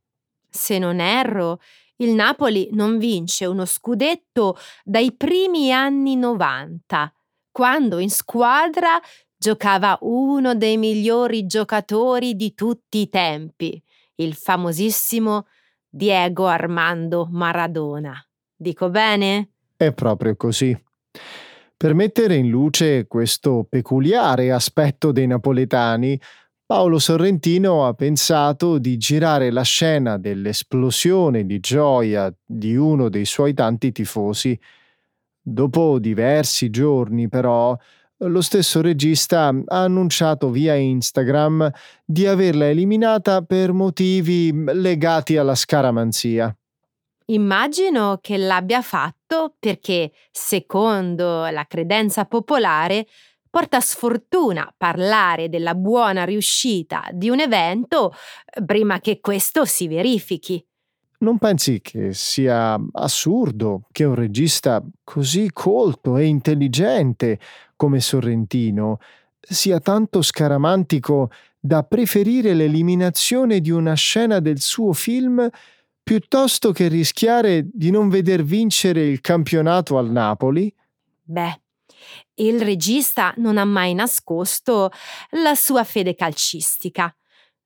Se 0.49 0.79
non 0.79 0.99
erro, 0.99 1.59
il 2.01 2.13
Napoli 2.13 2.69
non 2.71 2.97
vince 2.97 3.45
uno 3.45 3.65
scudetto 3.65 4.57
dai 4.83 5.13
primi 5.15 5.71
anni 5.71 6.15
90, 6.15 7.13
quando 7.51 7.99
in 7.99 8.09
squadra 8.09 8.99
giocava 9.37 9.97
uno 10.01 10.55
dei 10.55 10.77
migliori 10.77 11.45
giocatori 11.45 12.35
di 12.35 12.53
tutti 12.53 12.99
i 12.99 13.09
tempi, 13.09 13.81
il 14.15 14.35
famosissimo 14.35 15.47
Diego 15.89 16.47
Armando 16.47 17.27
Maradona. 17.31 18.13
Dico 18.55 18.89
bene? 18.89 19.49
È 19.75 19.91
proprio 19.93 20.35
così. 20.35 20.79
Per 21.75 21.93
mettere 21.95 22.35
in 22.35 22.47
luce 22.47 23.07
questo 23.07 23.65
peculiare 23.67 24.51
aspetto 24.51 25.11
dei 25.11 25.25
napoletani, 25.25 26.19
Paolo 26.71 26.99
Sorrentino 26.99 27.85
ha 27.85 27.93
pensato 27.93 28.77
di 28.77 28.95
girare 28.95 29.51
la 29.51 29.61
scena 29.61 30.17
dell'esplosione 30.17 31.45
di 31.45 31.59
gioia 31.59 32.33
di 32.45 32.77
uno 32.77 33.09
dei 33.09 33.25
suoi 33.25 33.53
tanti 33.53 33.91
tifosi. 33.91 34.57
Dopo 35.41 35.99
diversi 35.99 36.69
giorni, 36.69 37.27
però, 37.27 37.77
lo 38.19 38.39
stesso 38.39 38.79
regista 38.79 39.47
ha 39.47 39.83
annunciato 39.83 40.49
via 40.49 40.73
Instagram 40.73 41.69
di 42.05 42.25
averla 42.25 42.69
eliminata 42.69 43.41
per 43.41 43.73
motivi 43.73 44.53
legati 44.53 45.35
alla 45.35 45.55
scaramanzia. 45.55 46.55
Immagino 47.25 48.19
che 48.21 48.37
l'abbia 48.37 48.81
fatto 48.81 49.55
perché, 49.59 50.13
secondo 50.31 51.49
la 51.49 51.65
credenza 51.65 52.23
popolare, 52.23 53.07
porta 53.51 53.81
sfortuna 53.81 54.73
parlare 54.75 55.49
della 55.49 55.75
buona 55.75 56.23
riuscita 56.23 57.03
di 57.11 57.29
un 57.29 57.41
evento 57.41 58.13
prima 58.65 58.99
che 59.01 59.19
questo 59.19 59.65
si 59.65 59.87
verifichi. 59.87 60.65
Non 61.19 61.37
pensi 61.37 61.81
che 61.81 62.13
sia 62.13 62.79
assurdo 62.93 63.83
che 63.91 64.05
un 64.05 64.15
regista 64.15 64.83
così 65.03 65.51
colto 65.53 66.17
e 66.17 66.25
intelligente 66.25 67.37
come 67.75 67.99
Sorrentino 67.99 68.97
sia 69.39 69.79
tanto 69.79 70.23
scaramantico 70.23 71.29
da 71.59 71.83
preferire 71.83 72.55
l'eliminazione 72.55 73.59
di 73.59 73.69
una 73.69 73.93
scena 73.93 74.39
del 74.39 74.59
suo 74.59 74.93
film 74.93 75.47
piuttosto 76.01 76.71
che 76.71 76.87
rischiare 76.87 77.67
di 77.71 77.91
non 77.91 78.09
veder 78.09 78.43
vincere 78.43 79.05
il 79.05 79.21
campionato 79.21 79.99
al 79.99 80.09
Napoli? 80.09 80.73
Beh, 81.21 81.60
il 82.35 82.61
regista 82.61 83.33
non 83.37 83.57
ha 83.57 83.65
mai 83.65 83.93
nascosto 83.93 84.91
la 85.31 85.55
sua 85.55 85.83
fede 85.83 86.15
calcistica. 86.15 87.13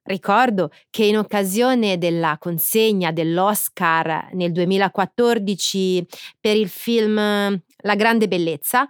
Ricordo 0.03 0.69
che 0.91 1.05
in 1.05 1.17
occasione 1.17 1.97
della 1.97 2.37
consegna 2.39 3.11
dell'Oscar 3.11 4.29
nel 4.33 4.51
2014 4.51 6.05
per 6.39 6.55
il 6.55 6.69
film 6.69 7.15
La 7.15 7.95
grande 7.95 8.27
bellezza, 8.27 8.87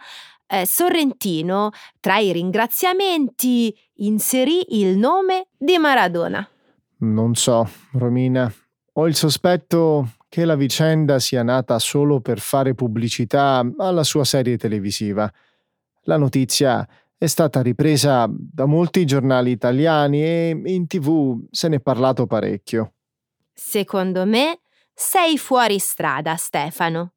eh, 0.48 0.66
Sorrentino, 0.66 1.72
tra 2.00 2.18
i 2.18 2.32
ringraziamenti, 2.32 3.76
inserì 3.96 4.78
il 4.80 4.98
nome 4.98 5.48
di 5.58 5.78
Maradona. 5.78 6.48
Non 6.98 7.36
so, 7.36 7.70
Romina. 7.94 8.52
Ho 8.94 9.08
il 9.08 9.16
sospetto 9.16 10.16
che 10.36 10.44
la 10.44 10.58
vicenda 10.58 11.18
sia 11.18 11.44
nata 11.44 11.80
solo 11.80 12.20
per 12.20 12.40
fare 12.40 12.76
pubblicità 12.76 13.66
alla 13.78 14.04
sua 14.04 14.26
serie 14.26 14.58
televisiva. 14.58 15.32
La 16.02 16.18
notizia 16.18 16.86
è 17.18 17.26
stata 17.26 17.62
ripresa 17.62 18.28
da 18.30 18.66
molti 18.66 19.06
giornali 19.06 19.52
italiani 19.52 20.22
e 20.22 20.62
in 20.66 20.88
tv 20.88 21.42
se 21.52 21.70
n'è 21.70 21.80
parlato 21.80 22.28
parecchio. 22.28 22.96
Secondo 23.54 24.26
me 24.26 24.60
sei 24.94 25.38
fuori 25.38 25.80
strada, 25.80 26.36
Stefano. 26.36 27.14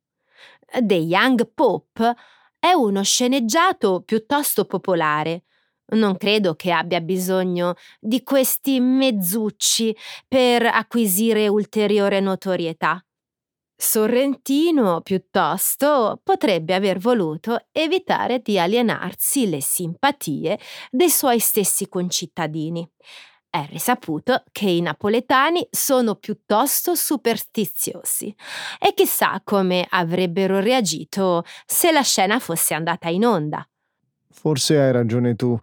The 0.81 0.95
Young 0.95 1.51
Pope 1.53 2.15
è 2.57 2.71
uno 2.71 3.03
sceneggiato 3.03 4.03
piuttosto 4.03 4.65
popolare. 4.65 5.43
Non 5.87 6.17
credo 6.19 6.55
che 6.55 6.71
abbia 6.71 7.01
bisogno 7.01 7.75
di 7.99 8.23
questi 8.23 8.79
mezzucci 8.79 9.97
per 10.29 10.67
acquisire 10.67 11.49
ulteriore 11.49 12.21
notorietà. 12.21 13.03
Sorrentino, 13.81 15.03
piuttosto, 15.03 16.21
potrebbe 16.25 16.75
aver 16.75 16.99
voluto 16.99 17.67
evitare 17.71 18.41
di 18.41 18.59
alienarsi 18.59 19.49
le 19.49 19.63
simpatie 19.63 20.59
dei 20.91 21.09
suoi 21.09 21.39
stessi 21.39 21.89
concittadini. 21.89 22.87
È 23.49 23.65
risaputo 23.71 24.43
che 24.51 24.69
i 24.69 24.81
napoletani 24.81 25.65
sono 25.71 26.17
piuttosto 26.17 26.97
superstiziosi 26.97 28.35
e 28.81 28.95
chissà 28.95 29.41
come 29.45 29.87
avrebbero 29.89 30.59
reagito 30.59 31.45
se 31.65 31.93
la 31.93 32.03
scena 32.03 32.41
fosse 32.41 32.75
andata 32.75 33.09
in 33.09 33.25
onda. 33.25 33.65
Forse 34.29 34.77
hai 34.77 34.91
ragione 34.91 35.37
tu, 35.37 35.57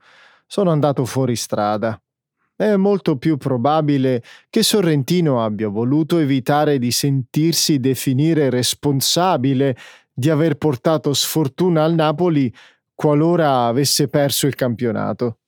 sono 0.47 0.71
andato 0.71 1.03
fuori 1.03 1.35
strada. 1.35 1.99
È 2.57 2.75
molto 2.77 3.17
più 3.17 3.35
probabile 3.35 4.23
che 4.49 4.63
Sorrentino 4.63 5.43
abbia 5.43 5.67
voluto 5.67 6.19
evitare 6.19 6.79
di 6.79 6.89
sentirsi 6.89 7.79
definire 7.79 8.49
responsabile 8.49 9.75
di 10.13 10.29
aver 10.29 10.55
portato 10.55 11.13
sfortuna 11.13 11.83
al 11.83 11.93
Napoli 11.93 12.53
qualora 12.93 13.65
avesse 13.65 14.07
perso 14.07 14.47
il 14.47 14.55
campionato. 14.55 15.39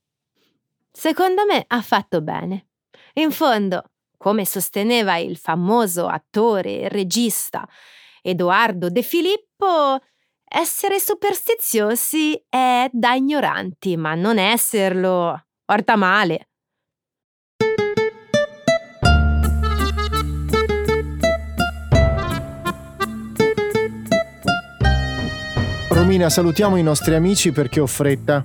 Secondo 0.91 1.45
me 1.45 1.63
ha 1.65 1.81
fatto 1.81 2.21
bene. 2.21 2.67
In 3.13 3.31
fondo, 3.31 3.83
come 4.17 4.45
sosteneva 4.45 5.15
il 5.15 5.37
famoso 5.37 6.07
attore 6.07 6.81
e 6.81 6.89
regista 6.89 7.65
Edoardo 8.21 8.89
De 8.89 9.01
Filippo, 9.01 9.97
essere 10.43 10.99
superstiziosi 10.99 12.43
è 12.49 12.89
da 12.91 13.13
ignoranti, 13.13 13.95
ma 13.95 14.13
non 14.13 14.37
esserlo 14.37 15.45
porta 15.63 15.95
male. 15.95 16.49
Romina, 26.07 26.29
salutiamo 26.29 26.77
i 26.77 26.83
nostri 26.83 27.15
amici 27.15 27.51
perché 27.51 27.81
ho 27.81 27.85
fretta. 27.85 28.41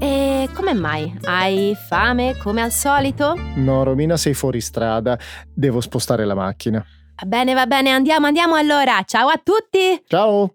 E 0.00 0.48
come 0.52 0.74
mai? 0.74 1.16
Hai 1.22 1.76
fame 1.88 2.36
come 2.38 2.60
al 2.60 2.72
solito? 2.72 3.36
No, 3.54 3.84
Romina, 3.84 4.16
sei 4.16 4.34
fuori 4.34 4.60
strada. 4.60 5.16
Devo 5.54 5.80
spostare 5.80 6.24
la 6.24 6.34
macchina. 6.34 6.84
Va 7.22 7.24
bene, 7.24 7.54
va 7.54 7.66
bene, 7.66 7.90
andiamo, 7.92 8.26
andiamo 8.26 8.56
allora. 8.56 9.00
Ciao 9.04 9.28
a 9.28 9.40
tutti! 9.40 10.02
Ciao! 10.08 10.54